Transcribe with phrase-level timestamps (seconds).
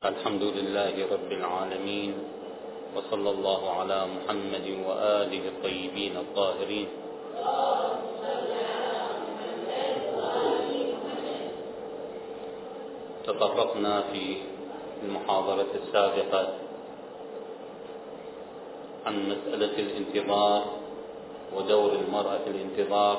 [0.00, 2.12] الحمد لله رب العالمين
[2.96, 6.88] وصلى الله على محمد وآله الطيبين الطاهرين.
[13.26, 14.36] تطرقنا في
[15.04, 16.48] المحاضرة السابقة
[19.06, 20.62] عن مسألة الانتظار
[21.56, 23.18] ودور المرأة في الانتظار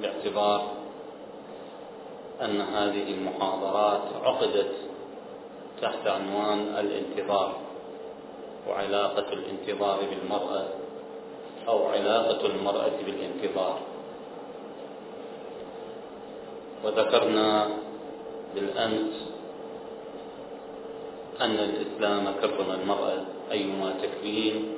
[0.00, 0.60] باعتبار
[2.42, 4.87] أن هذه المحاضرات عقدت
[5.82, 7.56] تحت عنوان الانتظار
[8.68, 10.64] وعلاقة الانتظار بالمرأة
[11.68, 13.78] أو علاقة المرأة بالانتظار.
[16.84, 17.68] وذكرنا
[18.54, 19.14] بالأمس
[21.40, 23.20] أن الإسلام كرم المرأة
[23.52, 24.74] أيما تكريم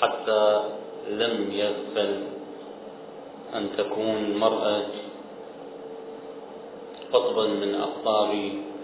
[0.00, 0.60] حتى
[1.08, 2.22] لم يغفل
[3.54, 4.86] أن تكون المرأة
[7.12, 8.32] قطبا من أقطاب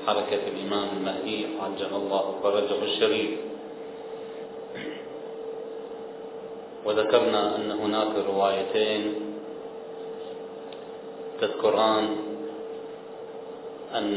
[0.06, 3.30] حركة الإمام المهدي عجل الله فرجه الشريف.
[6.84, 9.14] وذكرنا أن هناك روايتين
[11.40, 12.16] تذكران
[13.94, 14.16] أن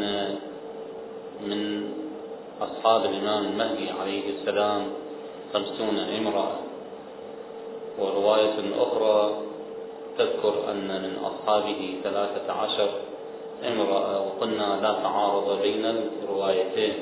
[1.46, 1.92] من
[2.62, 4.82] أصحاب الإمام المهدي عليه السلام
[5.54, 6.56] خمسون امرأة.
[8.00, 9.42] ورواية أخرى
[10.18, 12.90] تذكر أن من أصحابه ثلاثة عشر
[13.68, 15.86] امرأة وقلنا لا تعارض بين
[16.24, 16.94] الروايتين.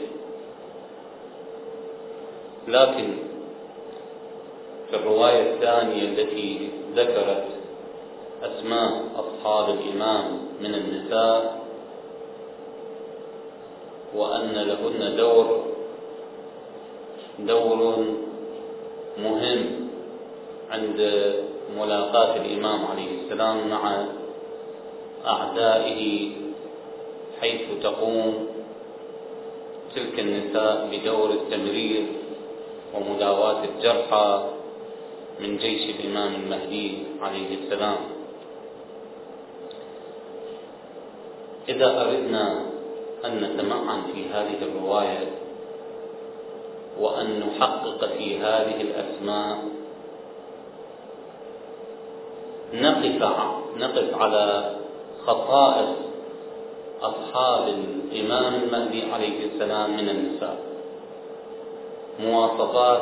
[2.68, 3.18] لكن
[4.90, 7.46] في الرواية الثانية التي ذكرت
[8.44, 10.26] أسماء أصحاب الإمام
[10.62, 11.60] من النساء
[14.16, 15.66] وأن لهن دور
[17.40, 18.06] دور
[19.18, 19.90] مهم
[20.72, 21.34] عند
[21.78, 24.06] ملاقاة الإمام عليه السلام مع
[25.28, 26.32] أعدائه
[27.42, 28.48] حيث تقوم
[29.96, 32.04] تلك النساء بدور التمرير
[32.96, 34.44] ومداواة الجرحى
[35.40, 37.98] من جيش الإمام المهدي عليه السلام.
[41.70, 42.66] إذا أردنا
[43.26, 45.28] أن نتمعن في هذه الرواية
[47.00, 49.58] وأن نحقق في هذه الأسماء
[52.74, 53.24] نقف
[53.78, 54.76] نقف على
[55.26, 56.09] خصائص
[57.02, 60.58] أصحاب الإمام المهدي عليه السلام من النساء.
[62.20, 63.02] مواصفات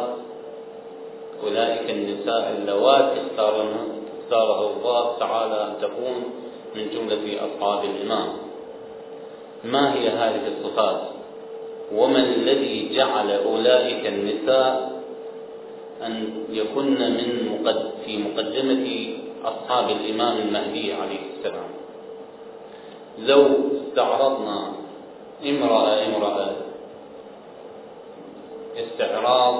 [1.44, 6.24] أولئك النساء اللواتي اختاره الله تعالى أن تكون
[6.76, 8.28] من جملة أصحاب الإمام.
[9.64, 11.02] ما هي هذه الصفات؟
[11.96, 14.98] وما الذي جعل أولئك النساء
[16.06, 18.88] أن يكن من مقد في مقدمة
[19.46, 21.70] أصحاب الإمام المهدي عليه السلام؟
[23.20, 23.48] لو
[23.98, 24.58] استعرضنا
[25.46, 26.50] امرأة امرأة.
[28.78, 29.56] استعراض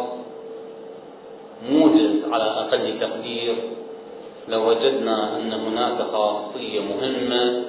[1.70, 3.56] موجز على أقل تقدير.
[4.48, 7.64] لوجدنا أن هناك خاصية مهمة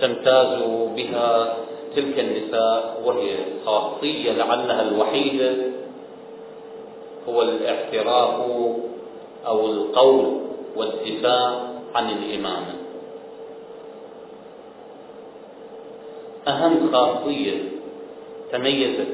[0.00, 0.62] تمتاز
[0.96, 1.56] بها
[1.96, 3.36] تلك النساء وهي
[3.66, 5.54] خاصية لعلها الوحيدة
[7.28, 8.34] هو الاعتراف
[9.46, 10.40] أو القول
[10.76, 11.60] والدفاع
[11.94, 12.85] عن الإمامة.
[16.48, 17.62] أهم خاصية
[18.52, 19.08] تميزت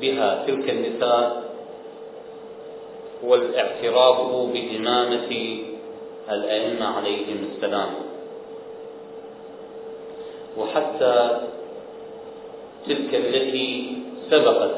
[0.00, 1.44] بها تلك النساء
[3.24, 4.20] هو الاعتراف
[4.52, 5.58] بإمامة
[6.30, 7.88] الأئمة عليهم السلام.
[10.58, 11.40] وحتى
[12.86, 13.96] تلك التي
[14.30, 14.74] سبقت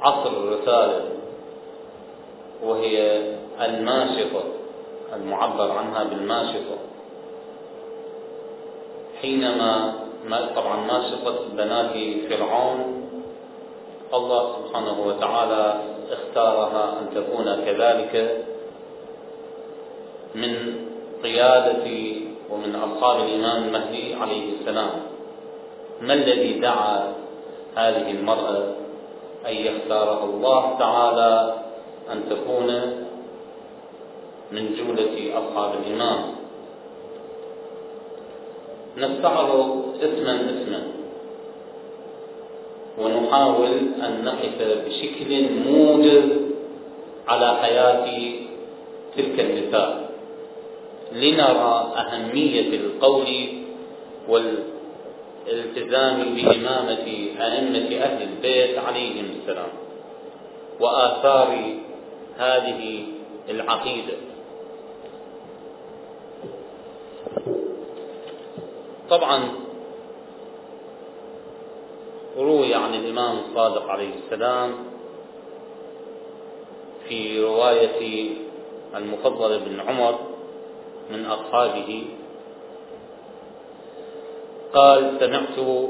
[0.00, 1.04] عصر الرسالة
[2.64, 3.22] وهي
[3.60, 4.42] الماشطة
[5.16, 6.78] المعبر عنها بالماشطة
[9.22, 9.94] حينما
[10.26, 11.92] ما طبعا ما شفت بنات
[12.28, 12.78] فرعون.
[14.14, 15.80] الله سبحانه وتعالى
[16.12, 18.44] اختارها أن تكون كذلك
[20.34, 20.52] من
[21.22, 21.86] قيادة
[22.50, 24.90] ومن أصحاب الإمام المهدي عليه السلام.
[26.00, 27.12] ما الذي دعا
[27.76, 28.58] هذه المرأة
[29.46, 31.54] أن يختارها الله تعالى
[32.12, 32.66] أن تكون
[34.52, 36.37] من جملة أصحاب الإمام
[39.00, 40.82] نستعرض اسما اسما.
[42.98, 43.74] ونحاول
[44.04, 45.30] أن نقف بشكل
[45.66, 46.24] موجز
[47.28, 48.06] على حياة
[49.16, 50.10] تلك النساء.
[51.12, 53.28] لنرى أهمية القول
[54.28, 57.06] والالتزام بإمامة
[57.40, 59.72] أئمة أهل البيت عليهم السلام
[60.80, 61.74] وآثار
[62.38, 62.82] هذه
[63.50, 64.27] العقيدة.
[69.10, 69.48] طبعا
[72.36, 74.74] روي عن الإمام الصادق عليه السلام
[77.08, 78.30] في رواية
[78.94, 80.18] المفضل بن عمر
[81.10, 82.04] من أصحابه.
[84.74, 85.86] قال سمعت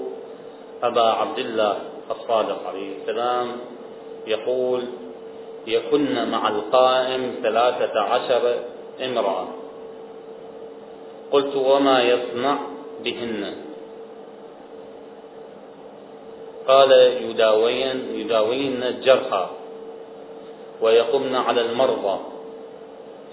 [0.82, 1.78] أبا عبد الله
[2.10, 3.48] الصادق عليه السلام
[4.26, 4.84] يقول
[5.66, 8.54] يكن مع القائم ثلاثة عشر
[9.04, 9.48] امرأة
[11.32, 12.58] قلت وما يصنع
[13.04, 13.54] بهن
[16.68, 16.92] قال
[17.30, 19.46] يداوين يداوين الجرحى
[20.80, 22.18] ويقمن على المرضى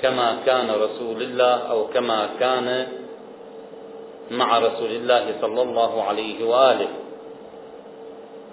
[0.02, 2.88] كما كان رسول الله أو كما كان
[4.32, 6.88] مع رسول الله صلى الله عليه وآله.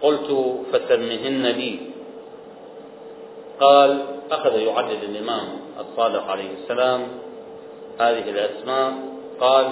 [0.02, 0.30] قلت
[0.72, 1.78] فسمهن لي.
[3.60, 5.48] قال أخذ يعدد الإمام
[5.80, 7.08] الصادق عليه السلام
[8.00, 8.92] هذه الأسماء.
[9.40, 9.66] قال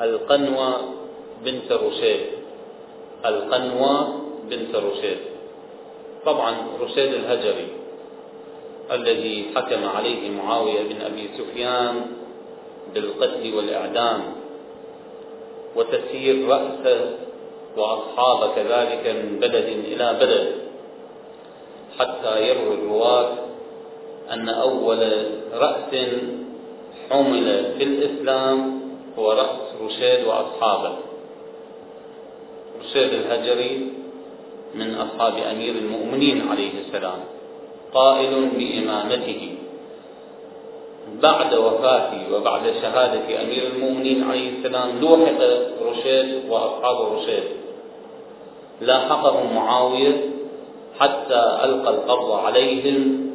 [0.00, 0.80] القنوة
[1.44, 2.20] بنت رشيد.
[3.26, 5.18] القنوة بنت رشيد.
[6.26, 7.68] طبعا رشيد الهجري
[8.92, 11.94] الذي حكم عليه معاوية بن أبي سفيان
[12.94, 14.20] بالقتل والإعدام
[15.76, 17.00] وتسيير رأسه
[17.76, 20.52] وأصحاب كذلك من بلد إلى بلد
[21.98, 23.28] حتى يروي الرواة
[24.30, 25.92] أن أول رأس
[27.10, 28.71] حمل في الإسلام
[29.18, 30.92] هو رأس رشيد وأصحابه.
[32.80, 33.88] رشيد الهجري
[34.74, 37.18] من أصحاب أمير المؤمنين عليه السلام
[37.94, 39.54] قائل بإمامته.
[41.22, 45.40] بعد وفاته وبعد شهادة أمير المؤمنين عليه السلام لوحق
[45.82, 47.44] رشيد وأصحاب رشيد
[48.80, 50.30] لاحقهم معاوية
[50.98, 53.30] حتى ألقى القبض عليهم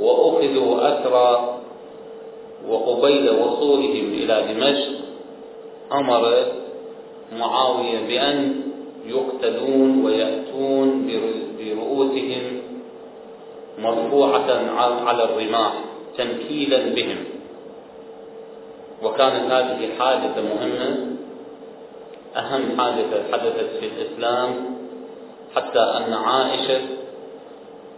[0.00, 1.59] وأخذوا أسرى
[2.68, 4.92] وقبيل وصولهم إلى دمشق
[5.92, 6.46] أمر
[7.38, 8.62] معاوية بأن
[9.06, 11.10] يقتلون ويأتون
[11.58, 12.62] برؤوسهم
[13.78, 14.50] مرفوعة
[15.06, 15.72] على الرماح
[16.18, 17.24] تنكيلا بهم.
[19.02, 21.06] وكانت هذه حادثة مهمة.
[22.36, 24.50] أهم حادثة حدثت في الإسلام
[25.56, 26.80] حتى أن عائشة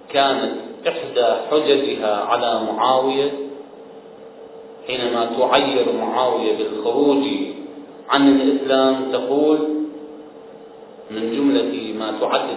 [0.08, 0.52] كانت
[0.88, 3.32] إحدى حججها على معاوية
[4.86, 7.24] حينما تعير معاوية بالخروج
[8.08, 9.58] عن الإسلام تقول
[11.10, 12.56] من جملة ما تعدد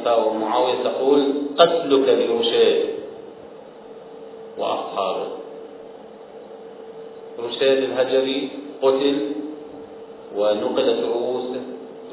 [0.00, 2.84] مساوى معاوية تقول قتلك لرشيد
[4.58, 5.26] وأصحابه
[7.38, 8.48] رشيد الهجري
[8.82, 9.18] قتل
[10.36, 11.60] ونقلت رؤوسه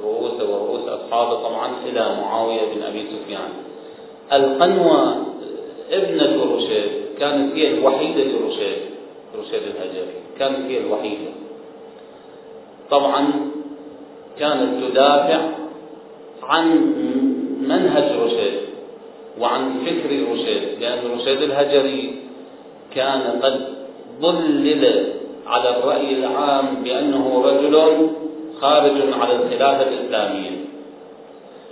[0.04, 3.50] رؤوسه ورؤوس أصحابه طبعا إلى معاوية بن أبي سفيان.
[4.34, 5.16] القنوة
[5.92, 8.78] ابنة رشيد كانت هي الوحيدة لرشيد
[9.40, 11.32] رشيد الهجري كانت هي الوحيدة.
[12.92, 13.28] طبعا
[14.40, 15.42] كانت تدافع
[16.44, 16.66] عن
[17.62, 18.60] منهج رشيد
[19.40, 22.16] وعن فكر رشيد لأن رشيد الهجري
[22.96, 23.68] كان قد
[24.22, 25.14] ضلل
[25.48, 28.08] على الرأي العام بأنه رجل
[28.62, 30.52] خارج على الخلافة الإسلامية.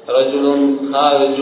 [0.10, 1.40] رجل خارج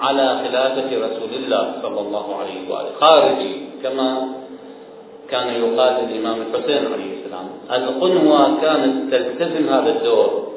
[0.00, 2.90] على خلافة رسول الله صلى الله عليه وآله.
[3.00, 4.28] خارجي كما
[5.30, 7.46] كان يقال للإمام الحسين عليه السلام.
[7.70, 10.52] القنوة كانت تلتزم هذا الدور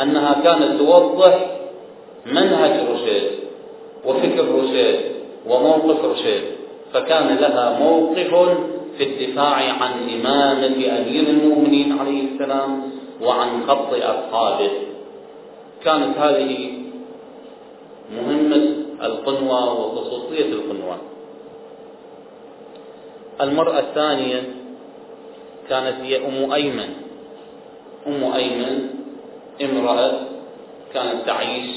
[0.00, 1.46] أنها كانت توضح
[2.26, 3.30] منهج رشيد
[4.06, 5.00] وفكر رشيد
[5.46, 6.42] وموقف رشيد
[6.92, 8.34] فكان لها موقف
[8.98, 12.82] في الدفاع عن إمامة أمير المؤمنين عليه السلام
[13.22, 14.70] وعن خط أصحابه.
[15.84, 16.70] كانت هذه
[18.16, 20.96] مهمة القنوة وخصوصية القنوة.
[23.40, 24.42] المرأة الثانية
[25.68, 26.90] كانت هي أم أيمن.
[28.06, 28.88] أم أيمن
[29.62, 30.12] امرأة
[30.94, 31.70] كانت تعيش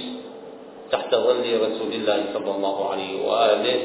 [0.91, 3.79] تحت ظل رسول الله صلى الله عليه وآله.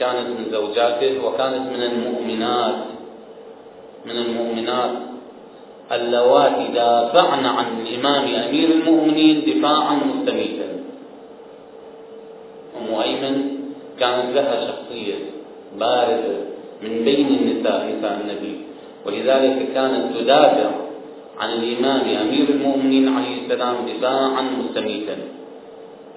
[0.00, 2.76] كانت من زوجاته وكانت من المؤمنات.
[4.06, 4.90] من المؤمنات
[5.92, 10.68] اللواتي دافعن عن الإمام أمير المؤمنين دفاعا مستميتا.
[12.80, 13.34] أم أيمن
[14.00, 15.14] كانت لها شخصية.
[15.80, 16.36] بارزة
[16.82, 18.56] من بين النساء نساء النبي.
[19.06, 20.70] ولذلك كانت تدافع
[21.40, 25.16] عن الإمام أمير المؤمنين عليه السلام دفاعا مستميتا.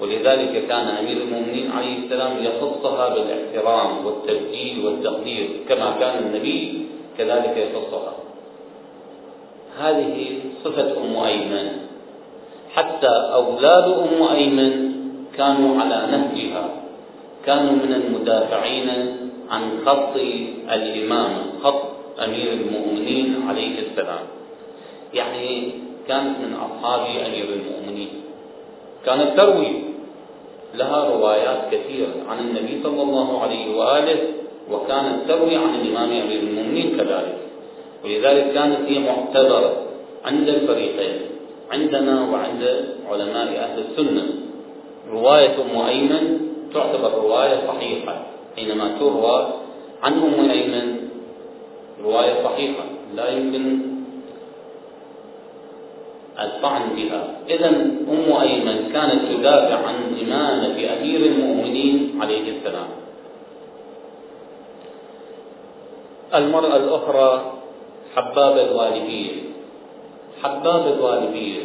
[0.01, 6.86] ولذلك كان أمير المؤمنين عليه السلام يخصها بالاحترام والتبجيل والتقدير كما كان النبي
[7.18, 8.13] كذلك يخصها.
[9.79, 11.68] هذه صفة أم أيمن.
[12.75, 14.74] حتى أولاد أم أيمن
[15.38, 16.70] كانوا على نهجها
[17.46, 18.89] كانوا من المدافعين
[19.50, 20.15] عن خط
[20.74, 21.84] الإمام خط
[22.20, 24.25] أمير المؤمنين عليه السلام.
[25.13, 25.72] يعني
[26.08, 28.10] كانت من أصحاب أمير المؤمنين.
[29.06, 29.72] كانت تروي
[30.75, 34.20] لها روايات كثيرة عن النبي صلى الله عليه وآله
[34.72, 37.38] وكانت تروي عن الإمام أمير المؤمنين كذلك.
[38.06, 39.74] ولذلك كانت هي معتبرة
[40.25, 41.22] عند الفريقين
[41.72, 42.63] عندنا وعند
[43.10, 44.25] علماء أهل السنة.
[45.12, 46.39] رواية أم أيمن
[46.74, 48.28] تعتبر رواية صحيحة.
[48.60, 49.48] حينما تروى
[50.04, 51.10] عن أم أيمن
[52.04, 52.84] رواية صحيحة.
[53.16, 53.80] لا يمكن
[56.39, 57.24] الطعن بها.
[57.50, 57.70] إذا
[58.12, 62.88] أم أيمن كانت تدافع عن إمامة أمير المؤمنين عليه السلام.
[66.36, 67.54] المرأة الأخرى
[68.16, 69.32] حباب الوالدية
[70.44, 71.63] حباب الوالدية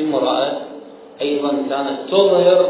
[0.00, 0.52] امرأة
[1.20, 2.68] أيضا كانت تظهر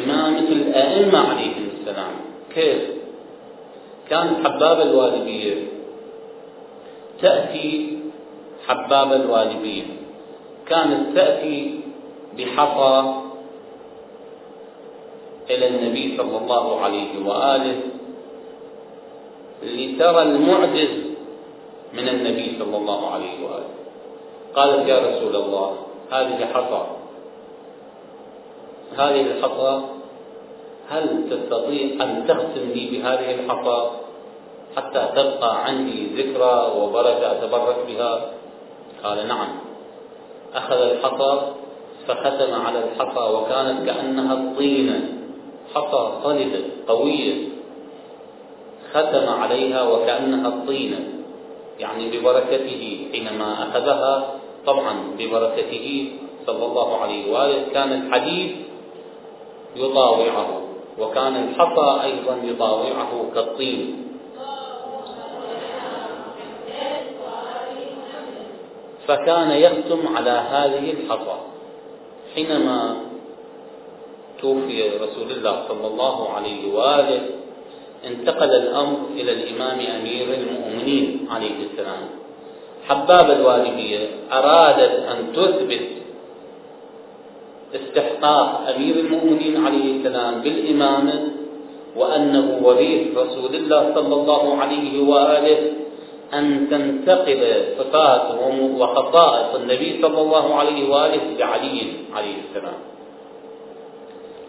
[0.00, 2.31] إمامة الأئمة عليهم السلام.
[2.54, 2.82] كيف؟
[4.10, 5.54] كانت حباب الوالدية
[7.22, 7.98] تأتي
[8.66, 9.84] حباب الوالدية
[10.68, 11.80] كانت تأتي
[12.38, 13.14] بحصى
[15.50, 17.80] إلى النبي صلى الله عليه وآله
[19.62, 20.94] لترى المعجز
[21.92, 23.72] من النبي صلى الله عليه وآله.
[24.54, 25.76] قالت يا رسول الله
[26.10, 26.86] هذه حصى
[28.96, 29.80] هذه الحصى
[30.90, 33.90] هل تستطيع أن تختم لي بهذه الحصى
[34.76, 38.30] حتى تبقى عندي ذكرى وبركة أتبرك بها؟
[39.04, 39.48] قال نعم.
[40.54, 41.40] أخذ الحصى
[42.08, 45.08] فختم على الحصى وكانت كأنها الطينة
[45.74, 47.48] حصى صلبة قوية.
[48.92, 51.00] ختم عليها وكأنها الطينة
[51.80, 54.34] يعني ببركته حينما أخذها.
[54.66, 56.12] طبعا ببركته
[56.46, 57.62] صلى الله عليه وآله.
[57.74, 58.56] كان الحديد
[59.76, 60.62] يطاوعه.
[60.98, 64.08] وكان الحصى أيضا يطاوعه كالطين.
[69.08, 71.38] فكان يختم على هذه الحصى
[72.34, 72.96] حينما
[74.40, 77.20] توفي رسول الله صلى الله عليه وآله
[78.06, 82.02] انتقل الأمر إلى الإمام أمير المؤمنين عليه السلام.
[82.88, 86.01] حباب الوالدية أرادت أن تثبت
[87.74, 91.28] استحقاق أمير المؤمنين عليه السلام بالامامه
[91.96, 95.58] وأنه وريث رسول الله صلى الله عليه وآله
[96.34, 98.22] أن تنتقل صفات
[98.78, 101.82] وخصائص النبي صلى الله عليه وآله بعلي
[102.14, 102.78] عليه السلام.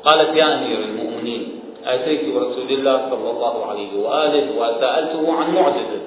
[0.03, 6.01] قالت يا أمير المؤمنين أتيت برسول الله صلى الله عليه وآله وسألته عن معجزة.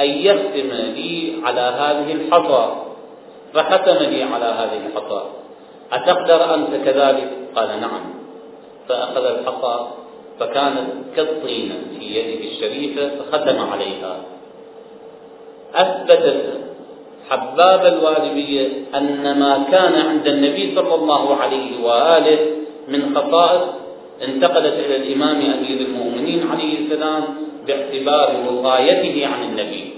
[0.00, 2.64] أن يختم لي على هذه الحصى
[3.54, 5.22] فختم لي على هذه الحصى.
[5.92, 8.00] أتقدر أنت كذلك؟ قال نعم.
[8.88, 9.86] فأخذ الحصى
[10.40, 14.16] فكانت كالطينة في يده الشريفة فختم عليها.
[15.74, 16.60] أثبتت
[17.30, 22.38] حباب الوالبية أن ما كان عند النبي صلى الله عليه وآله
[22.88, 23.62] من خصائص
[24.24, 27.24] انتقلت إلى الإمام أمير المؤمنين عليه السلام
[27.66, 29.92] باعتبار وصايته عن النبي.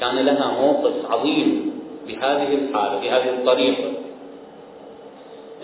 [0.00, 1.72] كان لها موقف عظيم
[2.08, 3.99] بهذه الحالة بهذه الطريقة.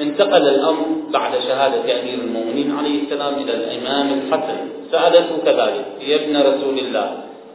[0.00, 4.58] انتقل الأمر بعد شهادة أمير المؤمنين عليه السلام إلى الإمام الحسن.
[4.92, 7.10] سألته كذلك يا ابن رسول الله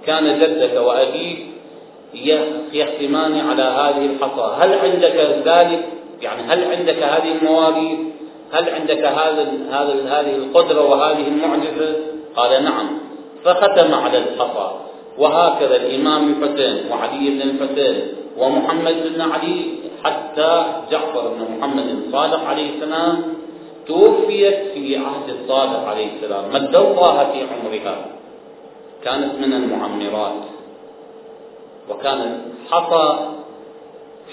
[0.06, 1.38] كان جدك وأبيك
[2.74, 5.86] يختمان على هذه الحصى هل عندك ذلك؟
[6.22, 8.00] يعني هل عندك هذه المواريث؟
[8.52, 11.96] هل عندك هذا هذا هذه القدرة وهذه المعجزة؟
[12.36, 12.88] قال نعم.
[13.44, 14.72] فختم على الحصى.
[15.18, 18.02] وهكذا الإمام الحسين وعلي بن الحسين
[18.38, 19.66] ومحمد بن علي
[20.04, 23.24] حتى جعفر بن محمد الصادق عليه السلام
[23.88, 26.44] توفيت في عهد الصادق عليه السلام.
[26.54, 27.96] مد الله في عمرها؟
[29.04, 30.42] كانت من المعمرات.
[31.90, 32.36] وكانت
[32.72, 33.20] حصى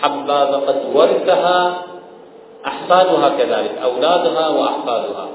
[0.02, 1.82] حبابة قد ورثها
[2.66, 5.28] أحفادها كذلك أولادها وأحفادها.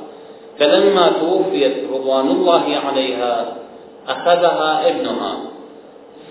[0.59, 3.45] فلما توفيت رضوان الله عليها
[4.07, 5.37] أخذها ابنها.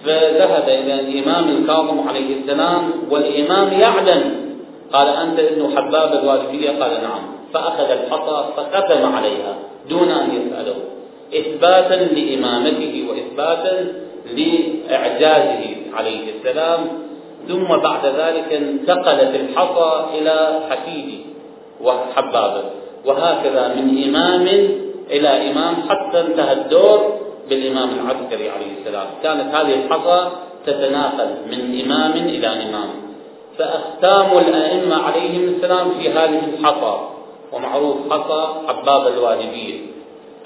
[0.04, 4.22] فذهب إلى الإمام الكاظم عليه السلام والإمام يعلم.
[4.92, 7.22] قال أنت ابن حباب الوالدية قال نعم.
[7.54, 9.56] فأخذ الحصى فختم عليها
[9.90, 10.74] دون أن يسأله.
[11.34, 13.92] إثباتا لإمامته وإثباتا
[14.36, 16.80] لإعجازه عليه السلام.
[17.48, 21.24] ثم بعد ذلك انتقلت الحصى إلى حفيده
[21.80, 22.62] وحبابه.
[23.06, 24.46] وهكذا من إمام
[25.10, 29.06] إلى إمام حتى انتهى الدور بالإمام العسكري عليه السلام.
[29.22, 30.30] كانت هذه الحصى
[30.66, 32.88] تتناقل من إمام إلى إمام.
[33.58, 37.08] فأختام الأئمة عليهم السلام في هذه الحصى.
[37.52, 39.80] ومعروف حصى حباب الوالدية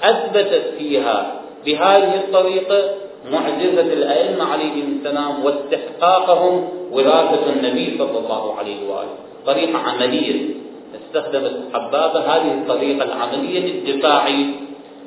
[0.03, 2.83] أثبتت فيها بهذه الطريقة
[3.31, 9.15] معجزة الأئمة عليهم السلام واستحقاقهم وراثة النبي صلى الله عليه وآله.
[9.45, 10.49] طريقة عملية.
[10.95, 14.27] استخدمت حبابة هذه الطريقة العملية للدفاع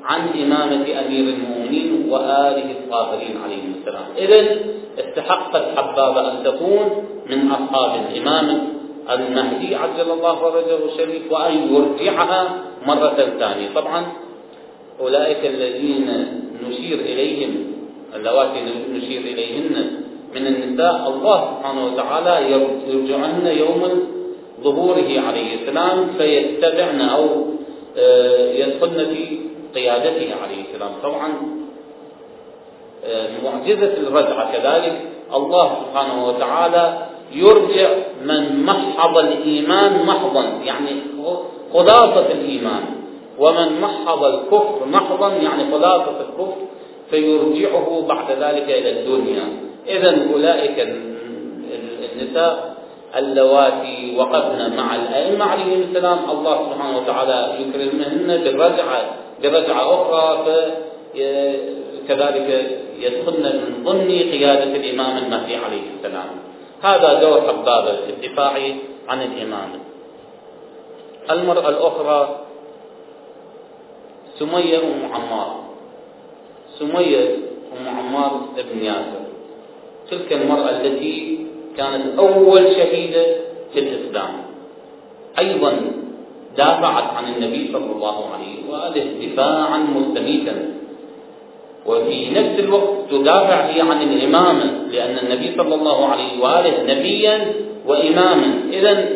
[0.04, 4.04] عن إمامة أمير المؤمنين وآله الطاهرين عليهم السلام.
[4.19, 4.57] إذا
[4.99, 8.69] استحقت حبابة أن تكون من أصحاب الإمام
[9.11, 12.49] المهدي عجل الله فرجه الشريف وأن يرجعها
[12.87, 13.69] مرة ثانية.
[13.75, 14.07] طبعا
[15.00, 16.26] أولئك الذين
[16.69, 17.64] نشير إليهم
[18.16, 18.59] اللواتي
[18.92, 20.00] نشير إليهن
[20.35, 22.52] من النساء الله سبحانه وتعالى
[22.88, 23.83] يرجعن يوم
[24.62, 27.26] ظهوره عليه السلام فيتبعن أو
[27.99, 29.38] آه، يدخلن في
[29.74, 30.90] قيادته عليه السلام.
[31.02, 31.32] طبعا
[33.04, 35.00] آه، معجزة الرجعة كذلك
[35.34, 36.98] الله سبحانه وتعالى
[37.32, 37.88] يرجع
[38.24, 40.90] من محض الإيمان محضا يعني
[41.72, 42.82] خلاصة الإيمان.
[43.38, 46.56] ومن محض الكفر محضا يعني خلاصة الكفر
[47.10, 49.44] فيرجعه بعد ذلك إلى الدنيا.
[49.88, 50.88] إذا أولئك
[52.12, 52.70] النساء
[53.16, 59.02] اللواتي وقفن مع الأئمة عليهم السلام الله سبحانه وتعالى يكرمهن بالرجعة
[59.42, 60.47] برجعة أخرى
[62.09, 62.49] كذلك
[62.99, 66.28] يدخلن من ضمن قيادة الإمام المهدي عليه السلام.
[66.82, 68.54] هذا دور حبابة الدفاع
[69.09, 69.78] عن الإمامة
[71.30, 72.40] المرأة الأخرى
[74.38, 75.61] سمية أم عمار.
[76.78, 77.37] سمية
[77.73, 79.23] أم عمار بن ياسر.
[80.11, 83.26] تلك المرأة التي كانت أول شهيدة
[83.73, 84.32] في الإسلام.
[85.38, 85.92] أيضا
[86.57, 90.54] دافعت عن النبي صلى الله عليه وآله دفاعا مستميتا.
[91.87, 97.52] وفي نفس الوقت تدافع هي عن الإمامة لأن النبي صلى الله عليه وآله نبيا
[97.87, 98.61] وإماما.
[98.73, 99.09] إذا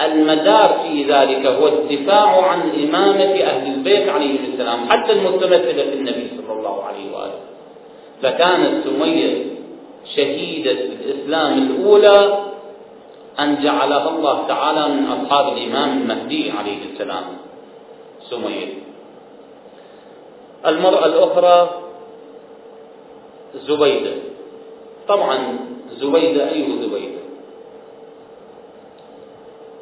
[0.00, 6.30] المدار في ذلك هو الدفاع عن إمامة أهل البيت عليهم السلام حتى المتمثلة في النبي
[6.36, 7.40] صلى الله عليه وآله.
[8.22, 9.44] فكانت سمية
[10.16, 12.38] شهيدة الإسلام الأولى
[13.40, 17.24] أن جعلها الله تعالى من أصحاب الإمام المهدي عليه السلام.
[18.30, 18.68] سمية.
[20.66, 21.70] المرأة الأخرى
[23.54, 24.14] زبيدة.
[25.08, 25.58] طبعا
[26.00, 27.22] زبيدة أي زبيدة؟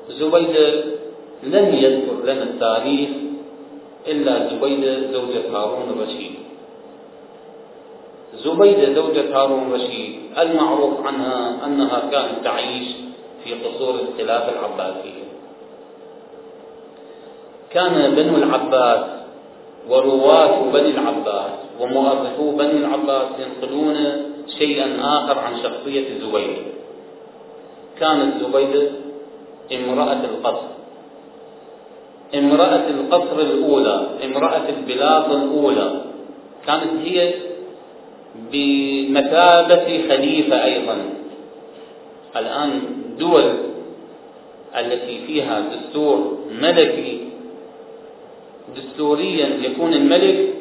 [0.09, 0.85] زبيدة
[1.42, 3.11] لم يذكر لنا التاريخ
[4.07, 6.35] إلا زبيدة زوجة هارون الرشيد.
[8.35, 13.05] زبيدة زوجة هارون الرشيد المعروف عنها أنها كانت تعيش
[13.46, 15.26] في قصور الخلافة العباسية.
[17.70, 19.04] كان بنو العباس
[19.88, 23.96] ورواة بني العباس ومؤرخو بني العباس ينقلون
[24.59, 26.62] شيئا آخر عن شخصية زبيدة
[28.00, 28.90] كانت زبيدة
[29.72, 30.68] امرأة القصر.
[32.35, 36.00] امرأة القصر الأولى امرأة البلاد الأولى.
[36.66, 37.35] كانت هي
[38.52, 40.96] بمثابة خليفة أيضا.
[42.37, 42.70] الآن
[43.18, 43.52] دول
[44.76, 47.20] التي فيها دستور ملكي
[48.76, 50.55] دستوريا يكون الملك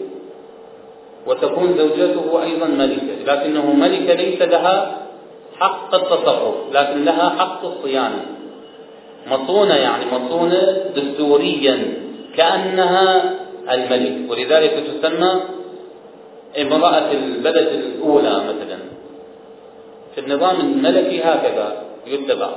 [1.27, 4.97] وتكون زوجته أيضا ملكة لكنه ملكة ليس لها
[5.59, 8.25] حق التصرف لكن لها حق الصيانة.
[9.31, 11.93] مصونة يعني مصونة دستوريا
[12.37, 13.35] كأنها
[13.71, 14.31] الملك.
[14.31, 15.41] ولذلك تسمى
[16.61, 18.77] امرأة البلد الأولى مثلا.
[20.15, 21.84] في النظام الملكي هكذا.
[22.07, 22.49] يتبع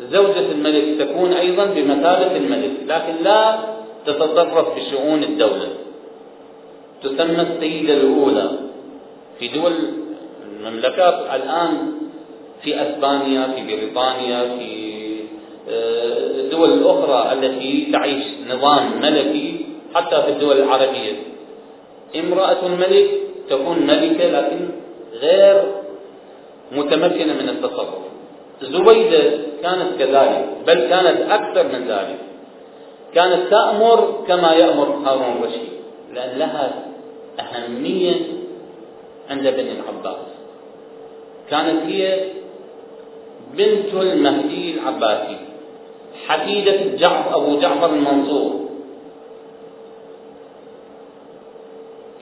[0.00, 3.58] زوجة الملك تكون أيضا بمثابة الملك لكن لا
[4.06, 5.68] تتصرف بشؤون الدولة.
[7.02, 8.50] تسمى السيدة الأولى.
[9.38, 9.72] في دول
[10.46, 11.92] المملكات الآن
[12.62, 14.86] في أسبانيا في بريطانيا في
[16.40, 21.12] الدول آه، الأخرى التي تعيش نظام ملكي حتى في الدول العربية.
[22.16, 23.10] امرأة الملك
[23.50, 24.68] تكون ملكة لكن
[25.20, 25.62] غير
[26.72, 28.06] متمكنة من التصرف.
[28.62, 29.22] زبيدة
[29.62, 32.18] كانت كذلك بل كانت أكثر من ذلك.
[33.14, 35.68] كانت تأمر كما يأمر هارون الرشيد
[36.14, 36.84] لأن لها
[37.40, 38.14] أهمية
[39.30, 40.26] عند بني العباس.
[41.50, 42.20] كانت هي
[43.54, 45.36] بنت المهدي العباسي
[46.26, 48.66] حفيدة جعفر أبو جعفر المنصور.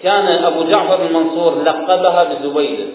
[0.02, 2.86] كان أبو جعفر المنصور لقبها بزبيدة.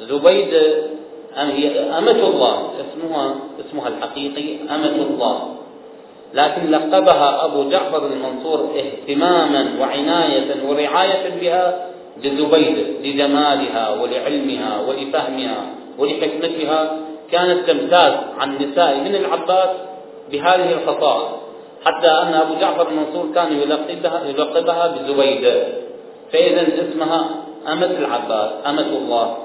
[0.00, 0.97] زبيدة
[1.42, 5.54] هي أمة الله اسمها اسمها الحقيقي أمة الله.
[6.34, 15.64] لكن لقبها أبو جعفر المنصور اهتماما وعناية ورعاية بها بزبيدة لجمالها ولعلمها ولفهمها
[15.98, 16.98] ولحكمتها.
[17.32, 19.70] كانت تمتاز عن نساء ابن العباس
[20.32, 21.28] بهذه الخصائص
[21.84, 25.68] حتى أن أبو جعفر المنصور كان يلقبها, يلقبها بزبيدة.
[26.32, 27.24] فإذا اسمها
[27.72, 29.36] أمة العباس أمة الله.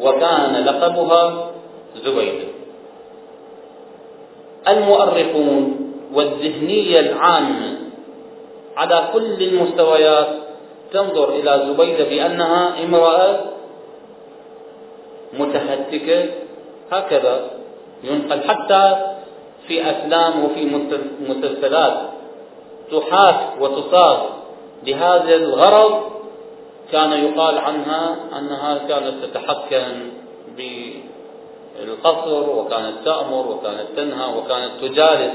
[0.00, 1.50] وكان لقبها
[2.04, 2.48] زبيدة
[4.68, 7.78] المؤرخون والذهنية العامة
[8.76, 10.28] على كل المستويات
[10.92, 13.40] تنظر إلى زبيدة بأنها امرأة
[15.38, 16.24] متهتكة
[16.92, 17.50] هكذا
[18.04, 18.40] ينقل.
[18.48, 18.96] حتى
[19.68, 20.64] في أفلام وفي
[21.28, 21.94] مسلسلات
[22.92, 24.18] تحاك وتصاغ
[24.86, 26.13] لهذا الغرض
[26.92, 30.10] كان يقال عنها أنها كانت تتحكم
[30.56, 35.34] بالقصر وكانت تأمر وكانت تنهى وكانت تجالس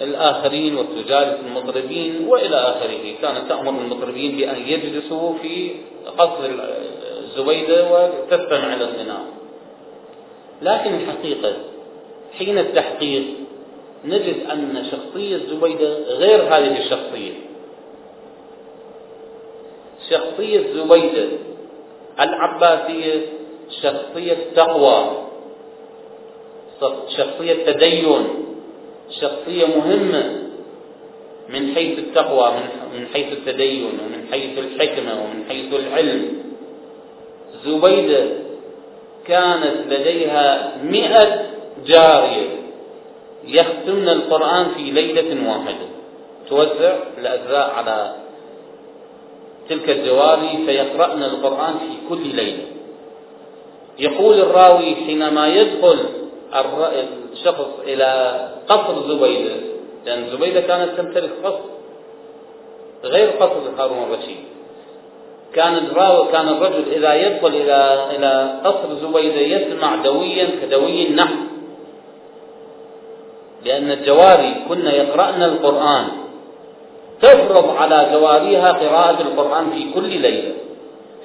[0.00, 3.14] الآخرين وتجالس المطربين وإلى آخره.
[3.22, 5.70] كانت تأمر المطربين بأن يجلسوا في
[6.18, 6.50] قصر
[7.24, 9.24] الزبيدة وتستمع إلى الغناء.
[10.62, 11.52] لكن الحقيقة
[12.38, 13.24] حين التحقيق
[14.04, 17.32] نجد أن شخصية زبيدة غير هذه الشخصية.
[20.10, 21.28] شخصية زبيدة
[22.20, 23.20] العباسية
[23.82, 25.28] شخصية تقوى
[27.08, 28.28] شخصية تدين
[29.10, 30.42] شخصية مهمة
[31.48, 32.52] من حيث التقوى
[32.94, 36.42] من حيث التدين ومن حيث الحكمة ومن حيث العلم.
[37.64, 38.24] زبيدة
[39.26, 41.46] كانت لديها مئة
[41.86, 42.48] جارية
[43.46, 45.88] يختمن القرآن في ليلة واحدة.
[46.48, 48.14] توزع الأجزاء على
[49.68, 52.66] تلك الجواري فيقرأن القرآن في كل ليلة.
[53.98, 55.98] يقول الراوي حينما يدخل
[57.32, 59.54] الشخص إلى قصر زبيدة
[60.06, 61.64] لأن زبيدة كانت تمتلك قصر
[63.04, 64.44] غير قصر هارون الرشيد.
[65.54, 71.36] كان الراوي كان الرجل إذا يدخل إلى إلى قصر زبيدة يسمع دويا كدوي النحل
[73.64, 76.08] لأن الجواري كن يقرأن القرآن
[77.22, 80.54] تفرض على جواريها قراءة القرآن في كل ليلة.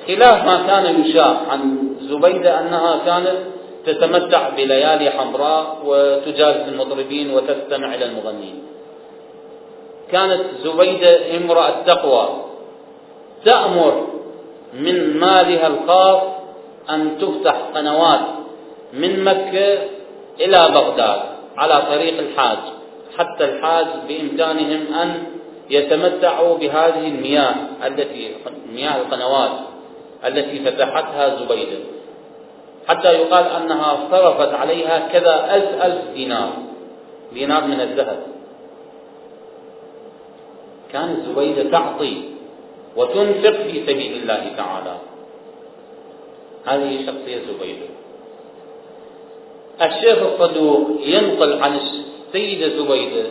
[0.07, 3.37] خلاف ما كان يشاع عن زبيدة أنها كانت
[3.85, 8.63] تتمتع بليالي حمراء وتجالس المطربين وتستمع إلى المغنين
[10.11, 12.29] كانت زبيدة امرأة تقوى
[13.45, 14.07] تأمر
[14.73, 16.21] من مالها الخاص
[16.89, 18.19] أن تفتح قنوات
[18.93, 19.77] من مكة
[20.39, 21.19] إلى بغداد
[21.57, 22.57] على طريق الحاج
[23.17, 25.23] حتى الحاج بإمكانهم أن
[25.73, 27.55] يتمتعوا بهذه المياه
[27.87, 28.31] التي
[28.73, 29.51] مياه القنوات
[30.25, 31.79] التي فتحتها زبيدة
[32.87, 36.49] حتى يقال أنها صرفت عليها كذا ألف ألف دينار
[37.33, 38.19] دينار من الذهب.
[40.93, 42.15] كانت زبيدة تعطي
[42.95, 44.95] وتنفق في سبيل الله تعالى.
[46.65, 47.87] هذه شخصية زبيدة
[49.81, 53.25] الشيخ الصدوق ينقل عن السيدة زبيدة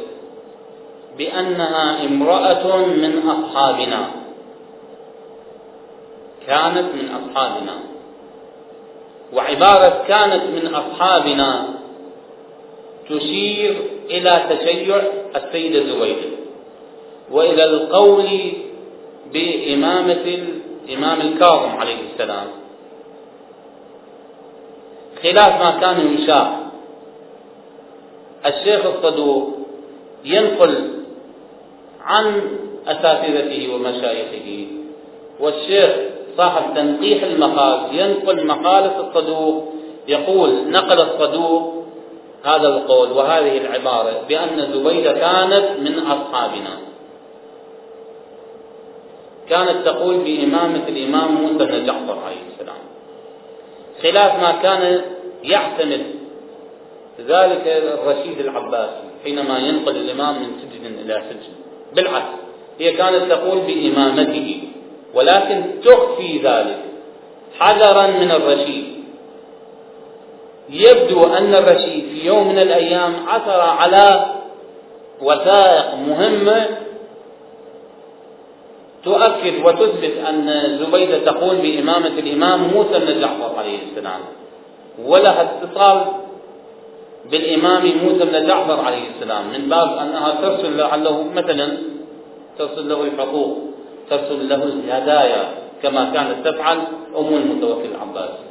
[1.18, 4.10] بأنها امرأة من أصحابنا.
[6.46, 7.74] كانت من أصحابنا.
[9.32, 11.68] وعبارة كانت من أصحابنا
[13.08, 13.76] تشير
[14.10, 15.02] إلى تشيع
[15.36, 16.28] السيدة زبيدة
[17.30, 18.28] وإلى القول
[19.32, 20.38] بإمامة
[20.88, 22.46] الإمام الكاظم عليه السلام.
[25.22, 26.62] خلاف ما كان يشاع
[28.46, 29.58] الشيخ الصدوق
[30.24, 31.01] ينقل
[32.04, 32.42] عن
[32.86, 34.66] أساتذته ومشايخه.
[35.40, 35.90] والشيخ
[36.36, 39.72] صاحب تنقيح المقال ينقل مقالة الصدوق
[40.08, 41.84] يقول نقل الصدوق
[42.44, 46.78] هذا القول وهذه العبارة بأن زبيدة كانت من أصحابنا.
[49.48, 52.82] كانت تقول بإمامة الإمام موسى بن جعفر عليه السلام.
[54.02, 55.02] خلاف ما كان
[55.44, 56.06] يعتمد
[57.20, 61.61] ذلك الرشيد العباسي حينما ينقل الإمام من سجن إلى سجن.
[61.94, 62.34] بالعكس
[62.80, 64.62] هي كانت تقول بإمامته
[65.14, 66.78] ولكن تخفي ذلك.
[67.58, 68.84] حذرا من الرشيد.
[70.70, 74.26] يبدو أن الرشيد في يوم من الأيام عثر على
[75.22, 76.66] وثائق مهمة
[79.04, 84.20] تؤكد وتثبت أن زبيدة تقول بإمامة الإمام موسى بن جعفر عليه السلام.
[85.04, 86.04] ولها اتصال
[87.30, 89.44] بالإمام موسى بن جعفر عليه السلام.
[89.52, 91.78] من باب أنها ترسل لعله مثلا
[92.58, 93.58] ترسل له الحقوق
[94.10, 95.48] ترسل له الهدايا
[95.82, 96.78] كما كانت تفعل
[97.18, 98.44] أم المتوكل العباسي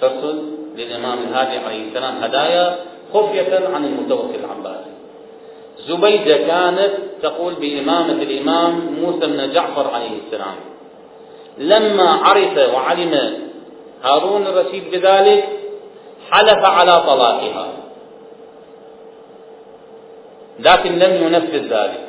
[0.00, 0.42] ترسل
[0.76, 2.76] للإمام الهادي عليه السلام هدايا
[3.14, 4.90] خفية عن المتوكل العباسي
[5.88, 10.56] زبيدة كانت تقول بإمامة الإمام موسى بن جعفر عليه السلام
[11.58, 13.32] لما عرف وعلم
[14.02, 15.48] هارون الرشيد بذلك
[16.30, 17.68] حلف على طلاقها.
[20.58, 22.08] لكن لم ينفذ ذلك.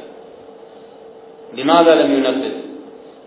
[1.53, 2.51] لماذا لم ينفذ؟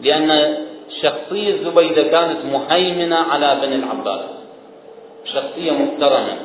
[0.01, 0.59] لأن
[1.03, 4.21] شخصية زبيدة كانت مهيمنة على بني العباس.
[5.25, 6.37] شخصية محترمة.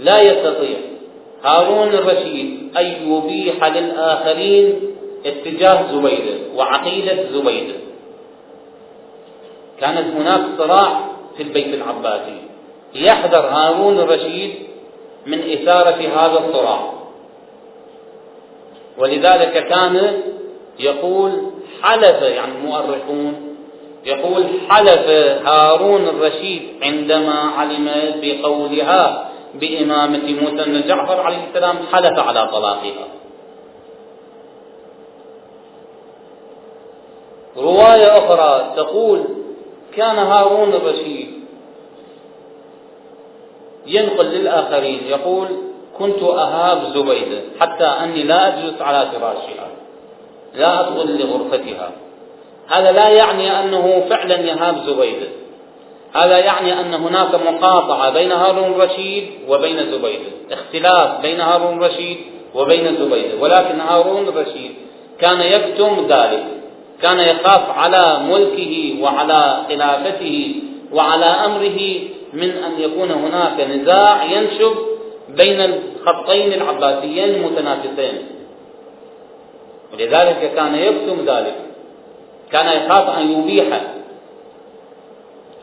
[0.00, 0.78] لا يستطيع.
[1.44, 4.80] هارون الرشيد أن يبيح للآخرين
[5.26, 7.74] اتجاه زبيدة وعقيدة زبيدة.
[9.80, 11.00] كانت هناك صراع
[11.36, 12.53] في البيت العباسي.
[12.94, 14.54] يحذر هارون الرشيد
[15.26, 16.92] من إثارة هذا الصراع.
[18.98, 20.22] ولذلك كان
[20.78, 21.32] يقول
[21.82, 23.56] حلف يعني المؤرخون
[24.04, 25.08] يقول حلف
[25.46, 27.90] هارون الرشيد عندما علم
[28.22, 33.08] بقولها بإمامة موسى بن جعفر عليه السلام حلف على طلاقها.
[37.56, 39.24] رواية أخرى تقول
[39.96, 41.43] كان هارون الرشيد
[43.86, 45.48] ينقل للآخرين يقول
[45.98, 49.68] كنت أهاب زبيدة حتى أني لا أجلس على فراشها
[50.54, 51.90] لا أدخل لغرفتها.
[52.68, 55.26] هذا لا يعني أنه فعلا يهاب زبيدة
[56.14, 62.16] هذا يعني أن هناك مقاطعة بين هارون الرشيد وبين زبيدة اختلاف بين هارون الرشيد
[62.54, 64.74] وبين زبيدة ولكن هارون الرشيد
[65.20, 66.44] كان يكتم ذلك
[67.02, 70.54] كان يخاف على ملكه وعلى خلافته
[70.92, 71.80] وعلى أمره
[72.34, 74.76] من أن يكون هناك نزاع ينشب
[75.28, 78.26] بين الخطين العباسيين المتنافسين.
[79.92, 81.54] ولذلك كان يكتم ذلك.
[82.52, 83.80] كان يخاف أن يبيح.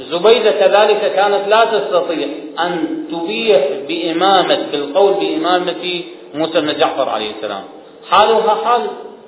[0.01, 2.27] زبيدة كذلك كانت لا تستطيع
[2.59, 6.03] أن تبيح بإمامة بالقول بإمامة
[6.33, 7.63] موسى بن جعفر عليه السلام.
[8.09, 8.81] حالها حال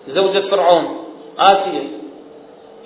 [0.08, 0.98] زوجة فرعون
[1.40, 1.84] آسيا.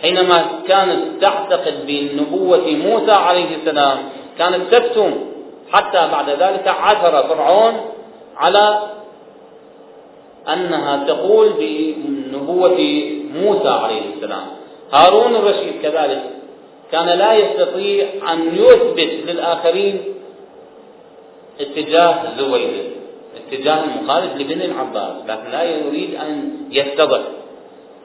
[0.02, 3.98] حينما كانت تعتقد بنبوة موسى عليه السلام
[4.38, 5.13] كانت تكتم
[5.71, 7.73] حتى بعد ذلك عثر فرعون
[8.38, 8.80] على
[10.54, 12.78] أنها تقول بنبوة
[13.36, 14.45] موسى عليه السلام.
[14.93, 16.23] هارون الرشيد كذلك
[16.91, 20.02] كان لا يستطيع أن يثبت للآخرين
[21.60, 22.84] اتجاه زبيدة
[23.38, 27.19] اتجاه المخالف لبن العباس لكن لا يريد أن يتضح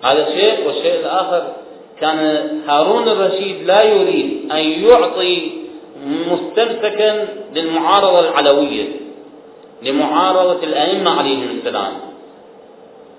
[0.04, 1.52] هذا شيء والشيء الآخر
[2.00, 5.61] كان هارون الرشيد لا يريد أن يعطي
[6.02, 8.88] مستمسكا للمعارضة العلوية
[9.82, 11.92] لمعارضة الأئمة عليهم السلام.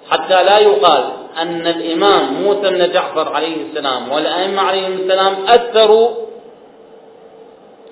[0.09, 1.03] حتى لا يقال
[1.37, 6.09] أن الإمام موسى بن جعفر عليه السلام والأئمة عليهم السلام أثروا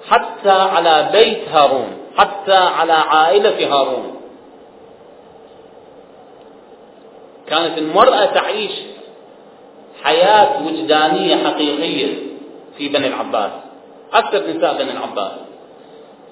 [0.10, 4.15] حتى على بيت هارون حتى على عائلة هارون.
[7.47, 8.71] كانت المرأة تعيش
[10.04, 12.13] حياة وجدانية حقيقية
[12.77, 13.51] في بني العباس.
[14.13, 15.32] أكثر نساء بني العباس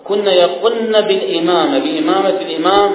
[0.03, 2.91] كن يقن بالإمامة بإمامة الإمام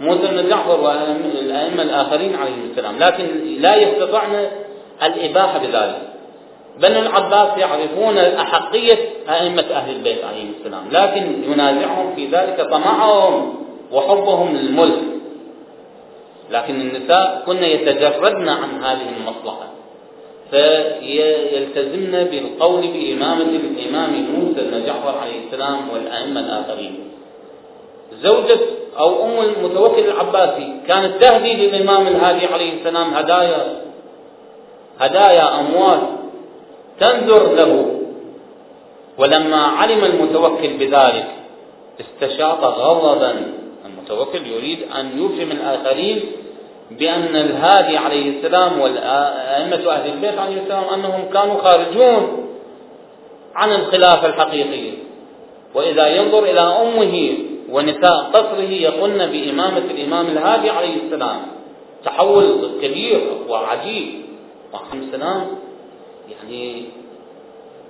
[0.00, 2.98] موسى بن جعفر والأئمة الآخرين عليهم السلام.
[2.98, 3.24] لكن
[3.58, 4.46] لا يستطعن
[5.02, 6.02] الإباحة بذلك.
[6.80, 10.82] بنو العباس يعرفون أحقية أئمة أهل البيت عليهم السلام.
[10.90, 13.54] لكن ينازعهم في ذلك طمعهم
[13.92, 15.02] وحبهم للملك.
[16.50, 19.66] لكن النساء كن يتجردن عن هذه المصلحة.
[20.54, 26.94] فيلتزمن بالقول بإمامة الإمام موسى بن جعفر عليه السلام والأئمة الآخرين.
[28.22, 28.60] زوجة
[28.98, 33.82] أو أم المتوكل العباسي كانت تهدي للإمام الهادي عليه السلام هدايا
[35.00, 36.00] هدايا أموال
[37.00, 38.00] تنذر له.
[39.18, 41.26] ولما علم المتوكل بذلك
[42.00, 43.32] استشاط غضبا.
[43.86, 46.20] المتوكل يريد أن يفهم الآخرين
[46.90, 52.46] بأن الهادي عليه السلام والأئمة أهل البيت عليه السلام أنهم كانوا خارجون
[53.54, 54.92] عن الخلافة الحقيقية
[55.74, 57.34] وإذا ينظر إلى أمه
[57.70, 61.40] ونساء قصره يقولن بإمامة الإمام الهادي عليه السلام
[62.04, 64.08] تحول كبير وعجيب.
[64.74, 65.46] وعليه السلام.
[66.30, 66.84] يعني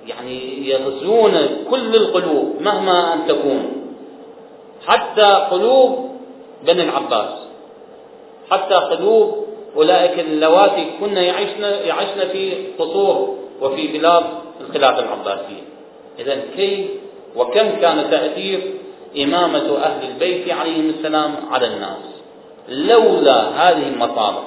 [0.06, 1.32] يعني يغزون
[1.70, 3.72] كل القلوب مهما أن تكون.
[4.86, 6.10] حتى قلوب
[6.66, 7.43] بني العباس.
[8.50, 14.24] حتى قلوب أولئك اللواتي كن يعيشن يعيشن في قصور وفي بلاد
[14.60, 15.64] الخلافة العباسية.
[16.18, 16.86] إذا كيف
[17.36, 18.60] وكم كان تأثير
[19.22, 21.98] إمامة أهل البيت عليهم السلام على الناس؟
[22.68, 24.44] لولا هذه المصالح.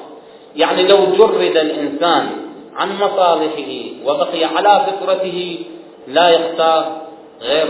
[0.55, 2.29] يعني لو جرد الإنسان
[2.75, 3.71] عن مصالحه
[4.05, 5.59] وبقي على فطرته
[6.07, 7.01] لا يختار
[7.41, 7.67] غير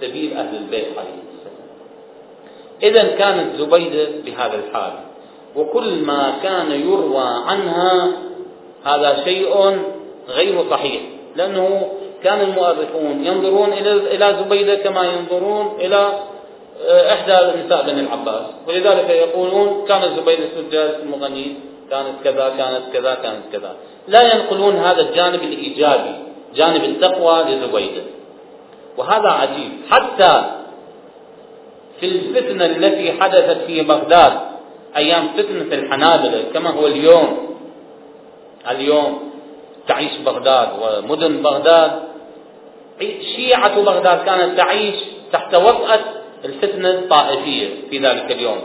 [0.00, 1.68] سبيل أهل البيت عليهم السلام.
[2.82, 4.92] إذا كانت زبيدة بهذا الحال.
[5.58, 8.12] وكل ما كان يروى عنها
[8.84, 9.78] هذا شيء
[10.28, 11.02] غير صحيح.
[11.36, 11.88] لأنه
[12.24, 13.72] كان المؤرخون ينظرون
[14.12, 16.12] إلى زبيدة كما ينظرون إلى
[16.88, 17.32] آه، إحدى
[17.64, 18.42] نساء بني العباس.
[18.68, 21.54] ولذلك يقولون كان زبيدة سجاد المغني
[21.90, 23.74] كانت كذا كانت كذا كانت كذا.
[24.08, 26.14] لا ينقلون هذا الجانب الإيجابي
[26.56, 28.02] جانب التقوى لزبيدة.
[28.96, 29.72] وهذا عجيب.
[29.90, 30.44] حتى
[32.00, 34.47] في الفتنة التي حدثت في بغداد
[34.96, 37.56] أيام فتنة الحنابلة كما هو اليوم.
[38.70, 39.30] اليوم
[39.88, 41.90] تعيش بغداد ومدن بغداد.
[43.36, 44.94] شيعة بغداد كانت تعيش
[45.32, 46.00] تحت وطأة
[46.44, 48.58] الفتنة الطائفية في ذلك اليوم.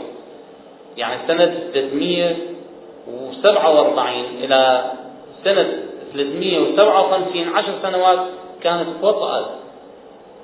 [0.96, 4.08] يعني سنة 347
[4.42, 4.84] إلى
[5.44, 5.66] سنة
[6.12, 8.18] 357 عشر سنوات
[8.62, 9.46] كانت وطأة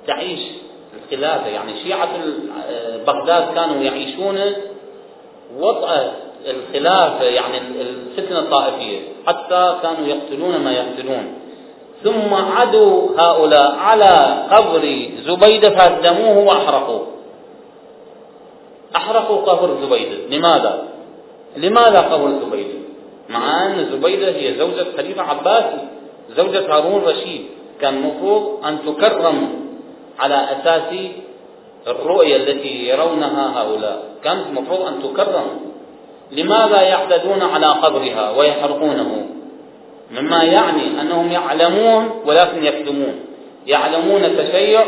[0.07, 0.39] تعيش
[1.03, 1.47] الخلافة.
[1.47, 2.09] يعني شيعة
[3.07, 4.39] بغداد كانوا يعيشون
[5.59, 6.11] وطأة
[6.47, 11.33] الخلافة يعني الفتنة الطائفية حتى كانوا يقتلون ما يقتلون
[12.03, 17.07] ثم عدوا هؤلاء على قبر زبيدة فهدموه وأحرقوه
[18.95, 20.83] أحرقوا قبر زبيدة لماذا؟
[21.57, 22.79] لماذا قبر زبيدة؟
[23.29, 25.87] مع أن زبيدة هي زوجة خليفة عباسي
[26.37, 27.45] زوجة هارون رشيد
[27.81, 29.49] كان المفروض أن تكرم
[30.19, 30.93] على أساس
[31.87, 34.03] الرؤية التي يرونها هؤلاء.
[34.23, 35.47] كانت المفروض أن تكرم.
[36.31, 39.25] لماذا يعتدون على قبرها ويحرقونه؟
[40.11, 43.19] مما يعني أنهم يعلمون ولكن يكتمون
[43.67, 44.85] يعلمون تشيع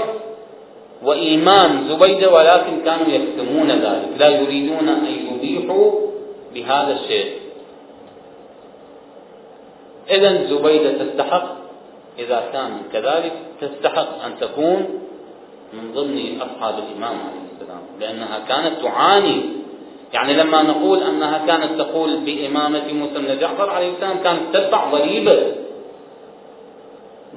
[1.03, 4.09] وإيمان زبيدة ولكن كانوا يكتمون ذلك.
[4.17, 5.91] لا يريدون أن يبيحوا
[6.53, 7.31] بهذا الشيء.
[10.09, 11.63] إذا زبيدة تستحق
[12.19, 14.85] إذا كان كذلك تستحق أن تكون
[15.73, 19.41] من ضمن أصحاب الإمام عليه السلام لأنها كانت تعاني.
[20.13, 25.53] يعني لما نقول أنها كانت تقول بإمامة موسى بن جعفر عليه السلام كانت تدفع ضريبة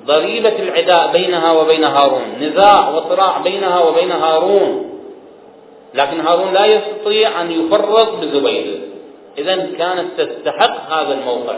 [0.06, 4.90] ضريبة العداء بينها وبين هارون نزاع وصراع بينها وبين هارون.
[5.94, 8.78] لكن هارون لا يستطيع أن يفرط بزبيدة.
[9.38, 11.56] إذا كانت تستحق هذا الموقع.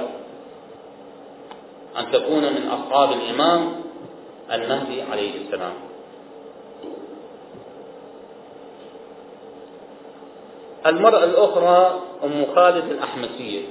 [1.99, 3.73] أن تكون من أصحاب الإمام
[4.53, 5.73] المهدي عليه السلام.
[10.89, 13.63] المرأة الأخرى أم خالد الأحمسية.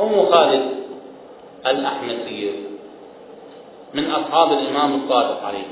[0.00, 0.62] أم خالد
[1.66, 2.52] الأحمسية.
[3.94, 5.64] من أصحاب الإمام الصادق عليه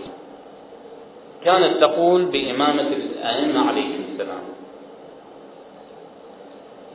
[1.45, 4.43] كانت تقول بإمامة الأئمة عليهم السلام.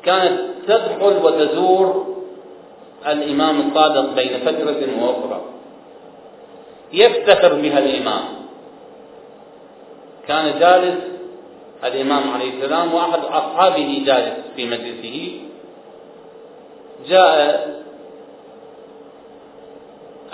[0.03, 2.15] كانت تدخل وتزور
[3.07, 5.41] الإمام الصادق بين فترة وأخرى.
[6.93, 8.23] يفتخر بها الإمام.
[10.27, 11.12] كان جالس
[11.85, 15.31] الإمام عليه السلام وأحد أصحابه جالس في مجلسه.
[17.07, 17.83] جاء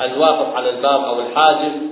[0.01, 1.89] الواقف على الباب أو الحاجب.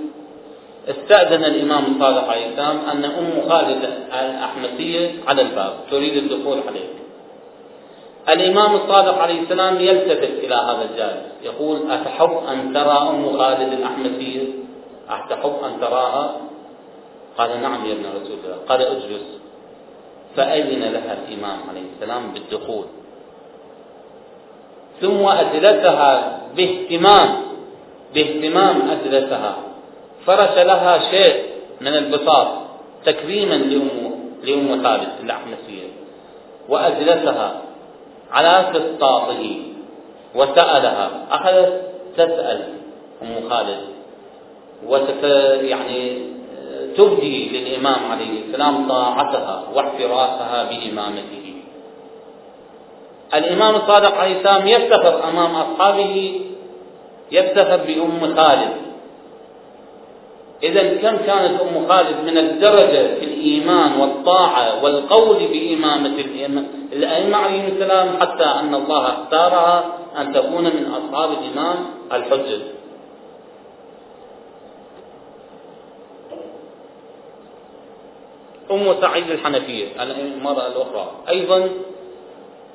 [0.88, 3.84] استأذن الإمام الصادق عليه السلام أن أم خالد
[4.20, 6.88] الأحمسية على الباب تريد الدخول عليه
[8.28, 14.44] الإمام الصادق عليه السلام يلتفت إلى هذا الجالس يقول أتحب أن ترى أم خالد الأحمسية
[15.10, 16.36] أتحب أن تراها؟
[17.38, 19.38] قال نعم يا ابن رسول الله قال أجلس.
[20.38, 22.84] فأذن لها الإمام عليه السلام بالدخول.
[25.00, 27.30] ثم أجلسها باهتمام
[28.14, 29.56] باهتمام أجلسها
[30.26, 31.42] فرش لها شيء
[31.80, 32.48] من البساط
[33.04, 35.88] تكريما لأم لأم خالد الأحمسية.
[36.68, 37.60] وأجلسها
[38.32, 39.56] على فسطاطه
[40.34, 41.10] وسألها.
[41.30, 41.82] أخذت
[42.16, 42.60] تسأل
[43.22, 43.80] أم خالد
[44.86, 45.24] وتت
[45.62, 46.18] يعني
[46.96, 51.54] تبدي للإمام عليه السلام طاعتها واحتراسها بإمامته.
[53.34, 56.40] الإمام الصادق عليه السلام يفتخر أمام أصحابه
[57.32, 58.72] يفتخر بأم خالد.
[60.62, 66.14] إذا كم كانت أم خالد من الدرجة في الإيمان والطاعة والقول بإمامة
[66.92, 69.84] الأئمة عليهم السلام حتى أن الله اختارها
[70.20, 71.76] أن تكون من أصحاب الإمام
[72.12, 72.77] الحجة.
[78.70, 81.10] أم سعيد الحنفية المرأة الأخرى.
[81.28, 81.70] أيضا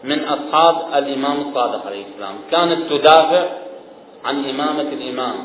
[0.03, 2.35] من أصحاب الإمام الصادق عليه السلام.
[2.51, 3.45] كانت تدافع
[4.25, 5.35] عن إمامة الإمام.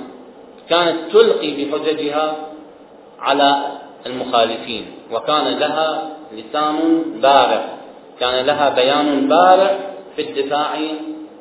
[0.70, 2.36] كانت تلقي بحججها
[3.20, 3.62] على
[4.06, 4.86] المخالفين.
[5.12, 7.64] وكان لها لسان بارع.
[8.20, 9.78] كان لها بيان بارع
[10.16, 10.78] في الدفاع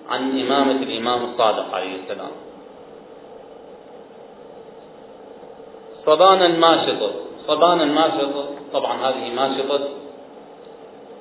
[0.10, 2.32] عن إمامة الإمام الصادق عليه السلام.
[6.05, 9.80] صبانا الماشطة صبانا الماشطة طبعا هذه ماشطة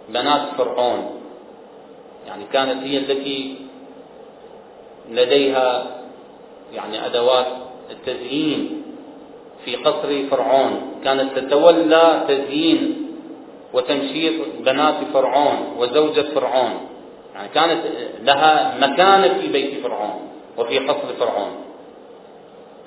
[0.09, 1.11] بنات فرعون.
[2.27, 3.57] يعني كانت هي التي
[5.11, 5.87] لديها
[6.75, 7.47] يعني أدوات
[7.91, 8.83] التزيين
[9.65, 10.81] في قصر فرعون.
[11.05, 13.07] كانت تتولى تزيين
[13.73, 16.73] وتمشيط بنات فرعون وزوجة فرعون.
[17.35, 17.83] يعني كانت
[18.23, 20.21] لها مكانة في بيت فرعون
[20.59, 21.51] وفي قصر فرعون.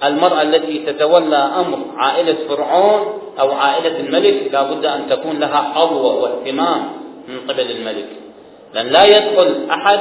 [0.04, 6.16] المرأة التي تتولى أمر عائلة فرعون أو عائلة الملك لا بد أن تكون لها حظوة
[6.16, 6.92] واهتمام
[7.28, 8.08] من قبل الملك.
[8.74, 10.00] لأن لا يدخل أحد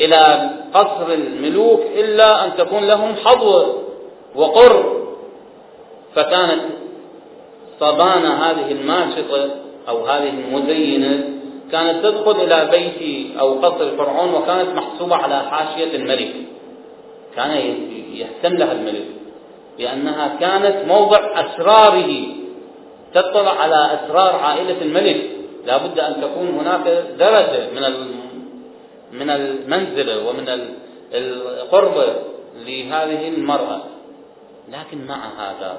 [0.00, 3.82] إلى قصر الملوك إلا أن تكون لهم حظوة
[4.34, 5.04] وقر.
[6.14, 6.60] فكانت
[7.80, 9.50] صبانة هذه الماشطة
[9.88, 11.30] أو هذه المزينة
[11.72, 16.34] كانت تدخل إلى بيت أو قصر فرعون وكانت محسوبة على حاشية الملك.
[17.36, 17.50] كان
[18.14, 19.04] يهتم لها الملك.
[19.78, 22.26] لأنها كانت موضع أسراره
[23.14, 25.30] تطلع على أسرار عائلة الملك.
[25.66, 26.86] لا بد أن تكون هناك
[27.18, 28.14] درجة من
[29.12, 30.68] من المنزلة ومن
[31.12, 31.96] القرب
[32.66, 33.80] لهذه المرأة.
[34.72, 35.76] لكن مع هذا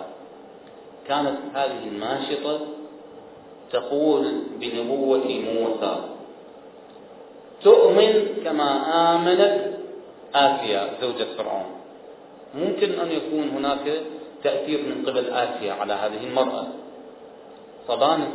[1.08, 2.60] كانت هذه الناشطة
[3.72, 5.96] تقول بنبوة موسى
[7.64, 8.70] تؤمن كما
[9.16, 9.62] آمنت
[10.36, 11.75] آسيا زوجة فرعون.
[12.56, 14.02] ممكن أن يكون هناك
[14.44, 16.68] تأثير من قبل آسيا على هذه المرأة.
[17.88, 18.30] صبانة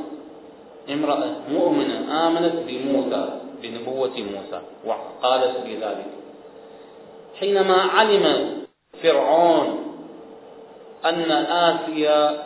[0.90, 6.10] امرأة مؤمنة آمنت بموسى بنبوة موسى وقالت بذلك.
[7.40, 8.54] حينما علم
[9.02, 9.66] فرعون
[11.04, 12.44] أن آسيا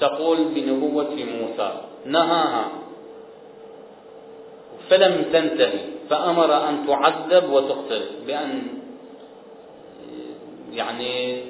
[0.00, 1.70] تقول بنبوة موسى
[2.06, 2.64] نهاها.
[4.90, 5.78] فلم تنتهي
[6.10, 8.81] فأمر أن تعذب وتقتل بأن
[10.74, 11.42] يعني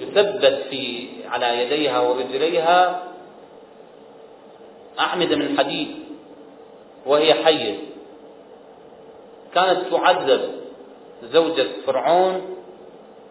[0.00, 3.02] يثبت في على يديها ورجليها
[5.00, 5.88] أعمدة من حديد
[7.06, 7.78] وهي حية.
[9.54, 10.40] كانت تعذب
[11.22, 12.56] زوجة فرعون.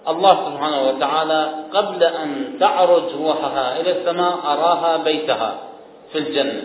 [0.08, 5.60] الله سبحانه وتعالى قبل أن تعرج روحها إلى السماء أراها بيتها
[6.12, 6.64] في الجنة.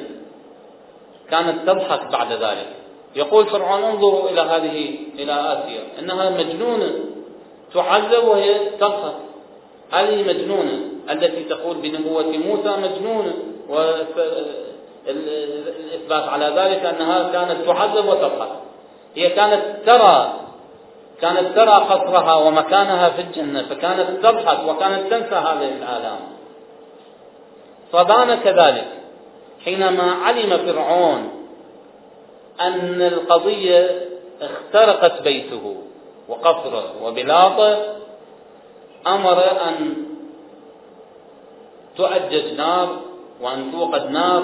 [1.31, 2.69] كانت تضحك بعد ذلك.
[3.17, 5.83] يقول فرعون انظروا إلى هذه إلى آسيا.
[5.99, 7.14] إنها مجنونة.
[7.75, 9.15] تعذب وهي تضحك
[9.93, 10.79] هذه مجنونة
[11.11, 13.35] التي تقول بنبوة موسى مجنونة
[15.07, 18.49] والإثبات على ذلك أنها كانت تعذب وتضحك
[19.15, 20.45] هي كانت ترى
[21.21, 26.19] كانت ترى قصرها ومكانها في الجنة فكانت تضحك وكانت تنسى هذه الآلام.
[27.93, 28.89] صبان كذلك
[29.65, 31.31] حينما علم فرعون
[32.61, 34.09] أن القضية
[34.43, 35.77] اخترقت بيته.
[36.29, 37.95] وقصره وبلاطه
[39.07, 40.07] أمر أن
[41.97, 42.89] تؤجج نار
[43.41, 44.43] وأن توقد نار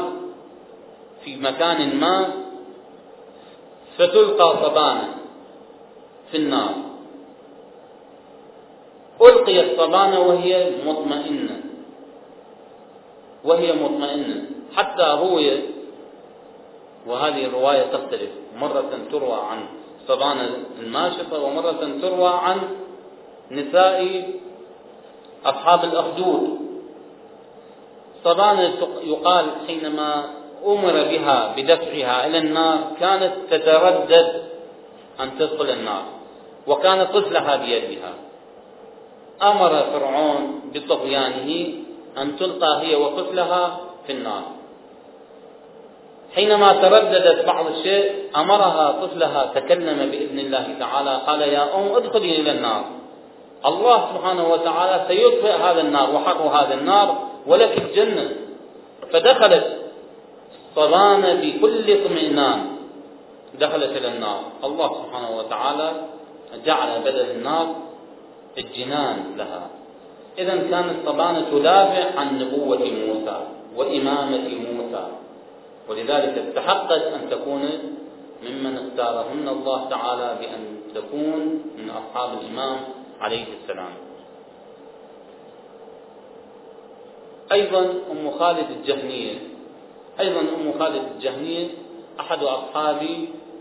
[1.24, 2.30] في مكان ما
[3.98, 5.14] فتلقى صبانه
[6.30, 6.74] في النار.
[9.22, 11.60] ألقي الصبانة وهي مطمئنة.
[13.44, 14.44] وهي مطمئنة.
[14.76, 15.60] حتى روي
[17.06, 19.66] وهذه الرواية تختلف مرة تروى عن
[20.10, 20.50] صبانة
[20.80, 22.58] الماشطة ومرة تروى عن
[23.50, 24.30] نساء
[25.44, 26.58] أصحاب الأخدود.
[28.24, 30.24] صبانة يقال حينما
[30.66, 34.42] أمر بها بدفعها إلى النار كانت تتردد
[35.20, 36.04] أن تدخل النار
[36.66, 38.12] وكان طفلها بيدها.
[39.42, 41.74] أمر فرعون بطغيانه
[42.18, 44.42] أن تلقى هي وطفلها في النار.
[46.34, 52.50] حينما ترددت بعض الشيء أمرها طفلها تكلم بإذن الله تعالى قال يا أم ادخلي إلى
[52.50, 52.84] النار.
[53.66, 58.30] الله سبحانه وتعالى سيطفئ هذا النار وحر هذا النار ولك الجنة.
[59.12, 59.76] فدخلت
[60.76, 62.66] صبانة بكل اطمئنان.
[63.60, 64.40] دخلت إلى النار.
[64.64, 65.92] الله سبحانه وتعالى
[66.66, 67.66] جعل بدل النار
[68.58, 69.62] الجنان لها.
[70.38, 73.38] إذا كانت صبانة تدافع عن نبوة موسى
[73.76, 75.06] وإمامة موسى.
[75.90, 77.62] ولذلك استحقت أن تكون
[78.42, 80.62] ممن اختارهن الله تعالى بأن
[80.94, 82.76] تكون من أصحاب الإمام
[83.20, 83.92] عليه السلام.
[87.52, 87.80] أيضا
[88.10, 89.34] أم خالد الجهنية
[90.20, 91.68] أيضا أم خالد الجهنية
[92.20, 93.02] أحد أصحاب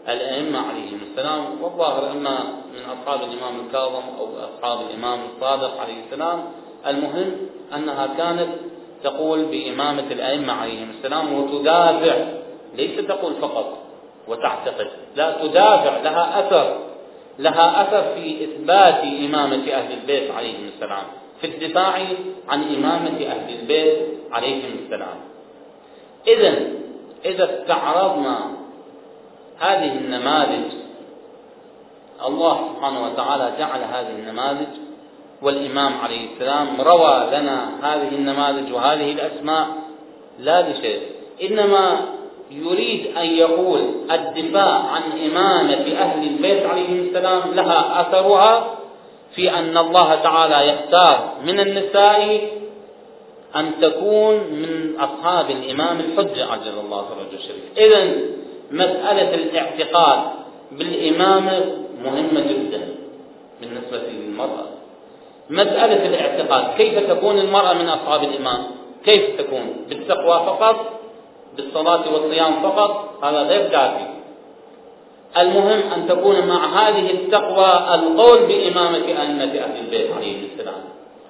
[0.10, 2.40] الأئمة عليهم السلام والظاهر إما
[2.74, 6.44] من أصحاب الإمام الكاظم أو أصحاب الإمام الصادق عليه السلام.
[6.88, 7.32] المهم
[7.76, 8.50] أنها كانت
[9.04, 12.16] تقول بإمامة الأئمة عليهم السلام وتدافع.
[12.76, 13.78] ليس تقول فقط
[14.28, 14.88] وتعتقد.
[15.16, 16.02] لا تدافع.
[16.02, 16.76] لها أثر.
[17.40, 21.04] لها أثر في إثبات إمامة أهل البيت عليهم السلام.
[21.42, 21.94] في الدفاع
[22.50, 23.98] عن إمامة أهل البيت
[24.32, 25.18] عليهم السلام.
[26.28, 26.80] إذا
[27.26, 28.40] إذا استعرضنا
[29.60, 30.72] هذه النماذج
[32.28, 34.68] الله سبحانه وتعالى جعل هذه النماذج
[35.42, 39.68] والإمام عليه السلام روى لنا هذه النماذج وهذه الأسماء
[40.40, 41.02] لا لشيء
[41.44, 42.02] إنما
[42.52, 43.82] يريد أن يقول
[44.12, 48.76] الدفاع عن إمامة أهل البيت عليهم السلام لها أثرها
[49.36, 52.50] في أن الله تعالى يختار من النساء
[53.56, 56.46] أن تكون من أصحاب الإمام الحجة.
[56.46, 58.16] عجل الله فرجه الشريف إذا
[58.72, 60.20] مسألة الاعتقاد
[60.72, 61.66] بالإمامة
[62.04, 62.82] مهمة جدا
[63.62, 64.79] بالنسبة للمرأة.
[65.50, 66.78] مسألة الاعتقاد.
[66.78, 68.64] كيف تكون المرأة من أصحاب الإمام
[69.06, 71.00] كيف تكون؟ بالتقوى فقط؟
[71.58, 74.06] بالصلاة والصيام فقط؟ هذا غير كافي.
[75.38, 80.82] المهم أن تكون مع هذه التقوى القول بإمامة أئمة أهل البيت عليهم السلام.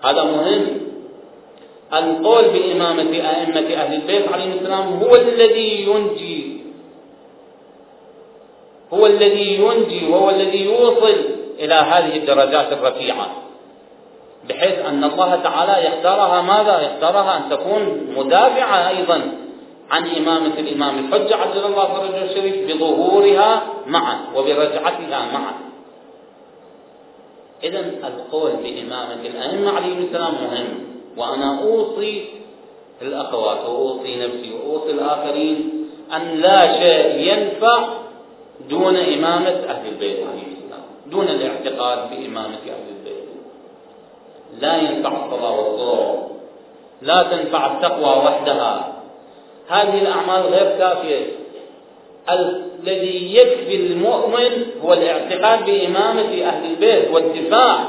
[0.03, 0.67] هذا مهم.
[1.93, 6.59] القول بإمامة أئمة أهل البيت عليهم السلام هو الذي ينجي.
[8.93, 11.15] هو الذي ينجي وهو الذي يوصل
[11.59, 13.48] إلى هذه الدرجات الرفيعة.
[14.49, 19.31] بحيث أن الله تعالى يختارها ماذا؟ يختارها أن تكون مدافعة أيضا
[19.91, 20.99] عن إمامة الإمام.
[20.99, 25.53] الحجة عجل الله فرجه الشريف بظهورها معا وبرجعتها معا.
[27.63, 30.67] إذا القول بإمامة الأئمة عليهم السلام مهم.
[31.17, 32.25] وأنا أوصي
[33.01, 37.87] الأخوات وأوصي نفسي وأوصي الآخرين أن لا شيء ينفع
[38.69, 42.88] دون إمامة أهل البيت عليهم السلام دون الاعتقاد بإمامة أهل
[44.61, 46.29] لا ينفع الصلاة والصوم
[47.01, 48.93] لا تنفع التقوى وحدها.
[49.69, 51.25] هذه الأعمال غير كافية.
[52.29, 57.85] الذي يكفي المؤمن هو الاعتقاد بإمامة أهل البيت والدفاع.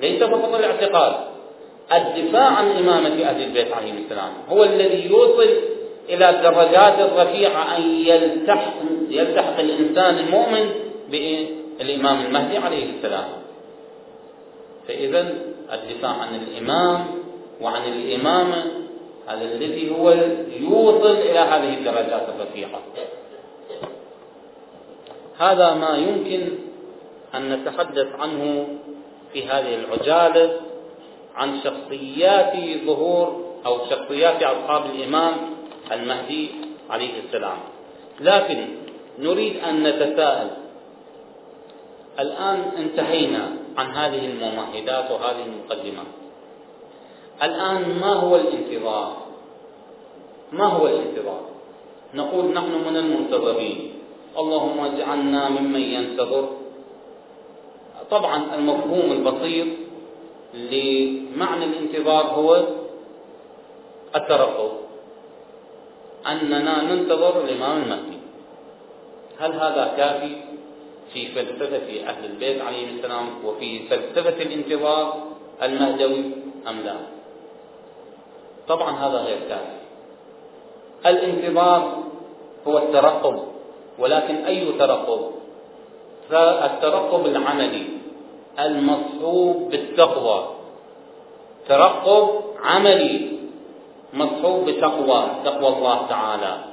[0.00, 1.14] ليس فقط الاعتقاد.
[1.92, 4.30] الدفاع عن إمامة أهل البيت عليهم السلام.
[4.50, 5.48] هو الذي يوصل
[6.08, 8.74] إلى الدرجات الرفيعة أن يلتحق,
[9.10, 10.70] يلتحق الإنسان المؤمن
[11.10, 13.41] بالإمام المهدي عليه السلام.
[14.88, 15.34] فإذا
[15.72, 17.06] الدفاع عن الإمام
[17.60, 18.64] وعن الإمامة
[19.28, 20.10] هذا الذي هو
[20.60, 22.80] يوصل إلى هذه الدرجات الرفيعة.
[25.38, 26.48] هذا ما يمكن
[27.34, 28.66] أن نتحدث عنه
[29.32, 30.60] في هذه العجالة
[31.36, 32.52] عن شخصيات
[32.86, 35.34] ظهور أو شخصيات أصحاب الإمام
[35.92, 36.50] المهدي
[36.90, 37.58] عليه السلام.
[38.20, 38.66] لكن
[39.18, 40.50] نريد أن نتساءل.
[42.18, 43.61] الآن انتهينا.
[43.76, 46.10] عن هذه الممهدات وهذه المقدمات.
[47.42, 49.16] الآن ما هو الانتظار؟
[50.52, 51.44] ما هو الانتظار؟
[52.14, 53.92] نقول نحن من المنتظرين.
[54.38, 56.48] اللهم اجعلنا ممن ينتظر.
[58.10, 59.68] طبعا المفهوم البسيط
[60.54, 62.62] لمعنى الانتظار هو
[64.16, 64.72] الترقب.
[66.26, 68.18] أننا ننتظر الإمام المهدي.
[69.40, 70.51] هل هذا كافي؟
[71.14, 75.14] في فلسفة أهل البيت عليهم السلام وفي فلسفة الانتظار
[75.62, 76.24] المهدوي
[76.68, 76.96] أم لا؟
[78.68, 79.76] طبعا هذا غير كافي.
[81.06, 81.98] الانتظار
[82.68, 83.42] هو الترقب
[83.98, 85.20] ولكن أي ترقب؟
[86.30, 87.86] فالترقب العملي
[88.58, 90.48] المصحوب بالتقوى.
[91.68, 92.28] ترقب
[92.62, 93.32] عملي
[94.14, 96.64] مصحوب بتقوى تقوى الله تعالى.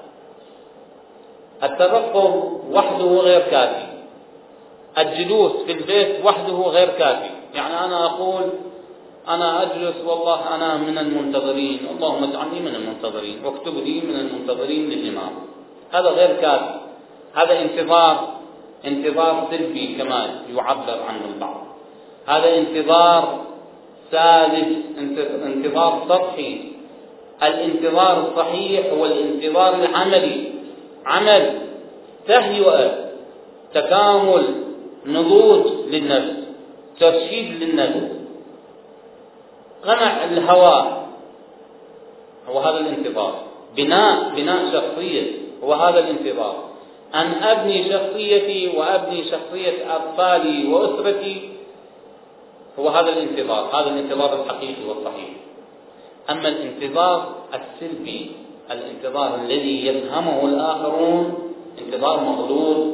[1.63, 2.33] الترقب
[2.71, 3.88] وحده غير كافي.
[4.97, 7.29] الجلوس في البيت وحده غير كافي.
[7.55, 8.43] يعني أنا أقول
[9.27, 11.79] أنا أجلس والله أنا من المنتظرين.
[11.95, 13.45] اللهم اجعلني من المنتظرين.
[13.45, 15.31] واكتب لي من المنتظرين للإمام.
[15.91, 16.79] هذا غير كافي.
[17.35, 18.27] هذا انتظار
[18.87, 21.63] انتظار سلبي كما يعبر عنه البعض.
[22.27, 23.45] هذا انتظار
[24.11, 24.67] ساذج
[25.45, 26.61] انتظار سطحي.
[27.43, 30.51] الانتظار الصحيح هو الانتظار العملي.
[31.05, 31.59] عمل
[32.27, 33.09] تهيئة
[33.73, 34.68] تكامل
[35.05, 36.37] نضوج للنفس
[36.99, 38.11] ترشيد للنفس.
[39.83, 41.05] قمع الهوى
[42.49, 43.43] هو هذا الانتظار.
[43.77, 45.31] بناء بناء شخصية
[45.63, 46.69] هو هذا الانتظار.
[47.15, 51.49] أن أبني شخصيتي وأبني شخصية أطفالي وأسرتي
[52.79, 53.69] هو هذا الانتظار.
[53.73, 55.29] هذا الانتظار الحقيقي والصحيح.
[56.29, 58.31] أما الانتظار السلبي
[58.71, 62.87] الانتظار الذي يفهمه الآخرون انتظار مغلوط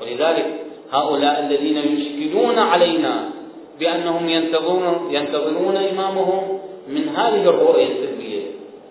[0.00, 3.28] ولذلك هؤلاء الذين يشكلون علينا
[3.80, 6.58] بأنهم ينتظرون ينتظرون إمامهم
[6.88, 8.42] من هذه الرؤية السلبية.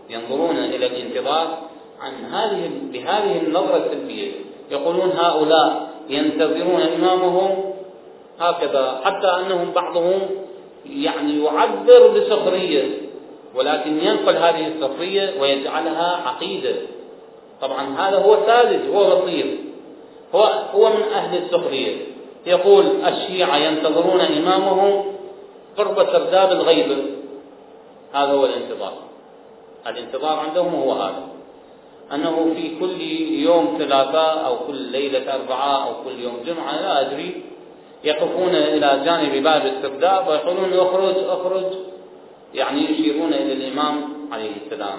[0.10, 1.58] ينظرون إلى الانتظار
[2.02, 4.32] عن هذه بهذه النظرة السلبية.
[4.72, 7.74] يقولون هؤلاء ينتظرون إمامهم
[8.40, 10.22] هكذا حتى أنهم بعضهم
[10.90, 12.84] يعني يعبر بسخرية
[13.56, 16.76] ولكن ينقل هذه السخرية ويجعلها عقيدة.
[17.62, 19.58] طبعا هذا هو ساذج هو بصير
[20.36, 21.98] هو هو من أهل السخرية
[22.46, 25.04] يقول الشيعة ينتظرون إمامهم
[25.78, 26.98] قرب سرداب الغيبة
[28.14, 28.94] هذا هو الانتظار.
[29.88, 31.24] الانتظار عندهم هو هذا.
[32.14, 33.02] أنه في كل
[33.42, 37.42] يوم ثلاثاء أو كل ليلة أربعاء أو كل يوم جمعة لا أدري.
[38.04, 41.66] يقفون إلى جانب باب السرداب ويقولون اخرج اخرج.
[42.54, 44.98] يعني يشيرون إلى الإمام عليه السلام.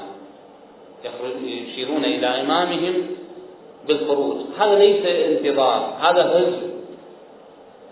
[1.44, 3.06] يشيرون إلى إمامهم.
[3.88, 6.76] بالخروج هذا ليس انتظار هذا هزر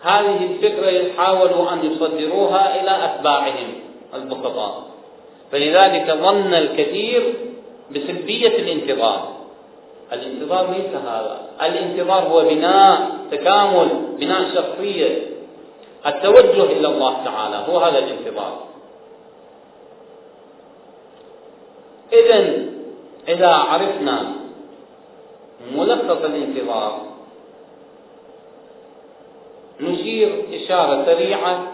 [0.02, 3.72] هذه الفكرة حاولوا أن يصدروها إلى أتباعهم
[4.14, 4.82] البسطاء.
[5.52, 7.34] فلذلك ظن الكثير
[7.90, 9.28] بسلبية الانتظار.
[10.12, 11.40] الانتظار ليس هذا.
[11.62, 13.88] الانتظار هو بناء تكامل
[14.20, 15.18] بناء شخصية.
[16.06, 18.64] التوجه إلى الله تعالى هو هذا الانتظار.
[22.12, 22.64] إذا
[23.28, 24.43] إذا عرفنا
[25.72, 27.00] ملخص الانتظار.
[29.80, 31.72] نشير إشارة سريعة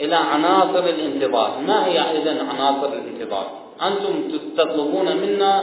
[0.00, 1.58] إلى عناصر الانتظار.
[1.66, 3.46] ما هي إذا عناصر الانتظار؟
[3.82, 5.62] أنتم تطلبون منا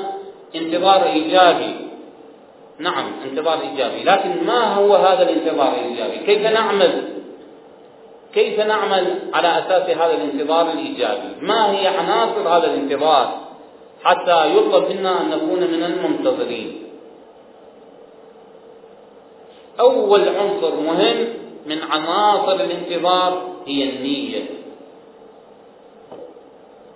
[0.56, 1.76] انتظار إيجابي.
[2.80, 4.04] نعم انتظار إيجابي.
[4.04, 7.16] لكن ما هو هذا الانتظار الإيجابي؟ كيف نعمل؟
[8.34, 13.46] كيف نعمل على أساس هذا الانتظار الإيجابي؟ ما هي عناصر هذا الانتظار
[14.04, 16.85] حتى يطلب منا أن نكون من المنتظرين؟
[19.80, 21.28] أول عنصر مهم
[21.66, 24.46] من عناصر الانتظار هي النية.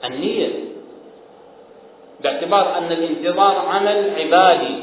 [0.05, 0.49] النية
[2.23, 4.75] باعتبار أن الانتظار عمل عبادي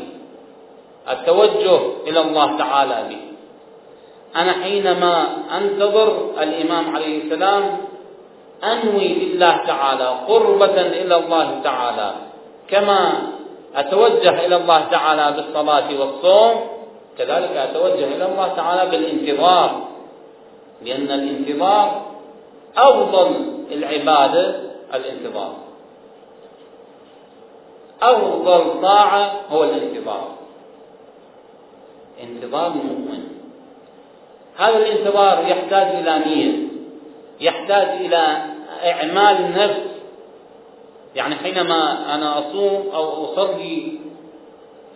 [1.11, 3.21] التوجه إلى الله تعالى به.
[4.41, 5.27] أنا حينما
[5.59, 7.77] أنتظر الإمام عليه السلام
[8.65, 12.15] أنوي لله تعالى قربة إلى الله تعالى
[12.69, 13.13] كما
[13.77, 16.76] أتوجه إلى الله تعالى بالصلاة والصوم
[17.19, 19.89] كذلك أتوجه إلى الله تعالى بالانتظار
[20.83, 22.07] لأن الانتظار
[22.77, 24.57] أفضل العبادة
[24.95, 25.55] الانتظار.
[28.03, 30.37] أفضل طاعة هو الانتظار.
[32.23, 33.23] انتظار المؤمن
[34.57, 36.69] هذا الانتظار يحتاج إلى نية
[37.41, 38.45] يحتاج إلى
[38.85, 39.81] إعمال نفس
[41.17, 43.93] يعني حينما أنا أصوم أو أصلي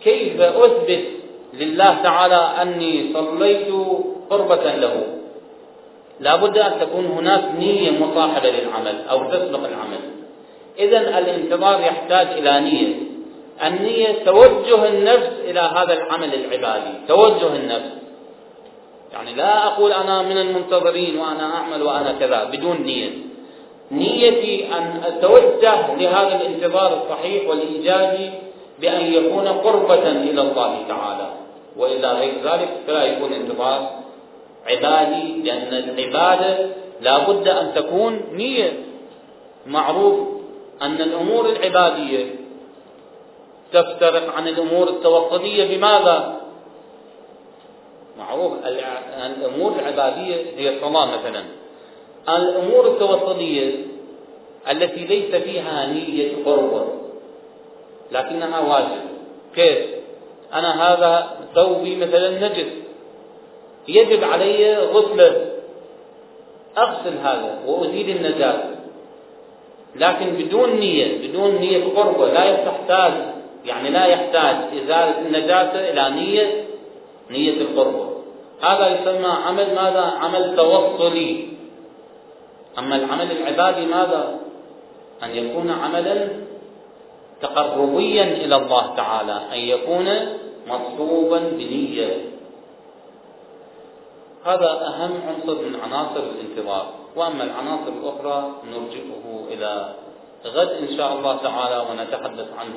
[0.03, 1.20] كيف أثبت
[1.53, 3.67] لله تعالى أني صليت
[4.29, 5.03] قربة له.
[6.19, 9.99] لا بد أن تكون هناك نية مصاحبة للعمل أو تسبق العمل.
[10.79, 12.93] إذا الانتظار يحتاج إلى نية.
[13.67, 16.93] النية توجه النفس إلى هذا العمل العبادي.
[17.07, 17.91] توجه النفس.
[19.13, 23.09] يعني لا أقول أنا من المنتظرين وأنا أعمل وأنا كذا بدون نية.
[23.91, 28.31] نيتي أن أتوجه لهذا الانتظار الصحيح والإيجابي
[28.81, 31.33] بأن يكون قربة إلى الله تعالى.
[31.77, 33.89] وإلا غير ذلك فلا يكون انتظار
[34.67, 36.69] عبادي لأن العبادة
[37.01, 38.73] لا بد أن تكون نية.
[39.67, 40.15] معروف
[40.81, 42.25] أن الأمور العبادية
[43.73, 46.41] تفترق عن الأمور التوقدية بماذا؟
[48.19, 48.51] معروف
[49.37, 51.43] الأمور العبادية هي الصلاة مثلا.
[52.29, 53.75] الأمور التوسطية
[54.71, 57.00] التي ليس فيها نية قربة.
[58.11, 59.01] لكنها واجب
[59.55, 59.85] كيف؟
[60.53, 62.71] أنا هذا ثوبي مثلا نجس
[63.87, 65.51] يجب علي غسله
[66.77, 68.71] أغسل هذا وأزيل النجاسة
[69.95, 73.13] لكن بدون نية بدون نية قربة لا تحتاج
[73.65, 76.65] يعني لا يحتاج إزالة النجاسة إلى نية
[77.31, 78.11] نية القربة
[78.61, 81.47] هذا يسمى عمل ماذا؟ عمل توصلي
[82.77, 84.39] أما العمل العبادي ماذا؟
[85.23, 86.27] أن يكون عملا
[87.41, 90.07] تقربيا إلى الله تعالى أن يكون
[90.67, 92.31] مصحوبا بنية.
[94.45, 96.85] هذا أهم عنصر من عناصر الانتظار.
[97.15, 99.93] وأما العناصر الأخرى نرجئه إلى
[100.45, 102.67] غد إن شاء الله تعالى ونتحدث عن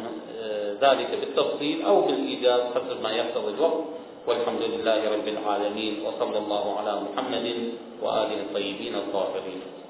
[0.41, 3.85] آه، ذلك بالتفصيل أو بالإيجاز حسب ما يقتضي الوقت.
[4.27, 7.47] والحمد لله رب العالمين وصلى الله على محمد
[8.03, 9.84] وآله الطيبين الطاهرين.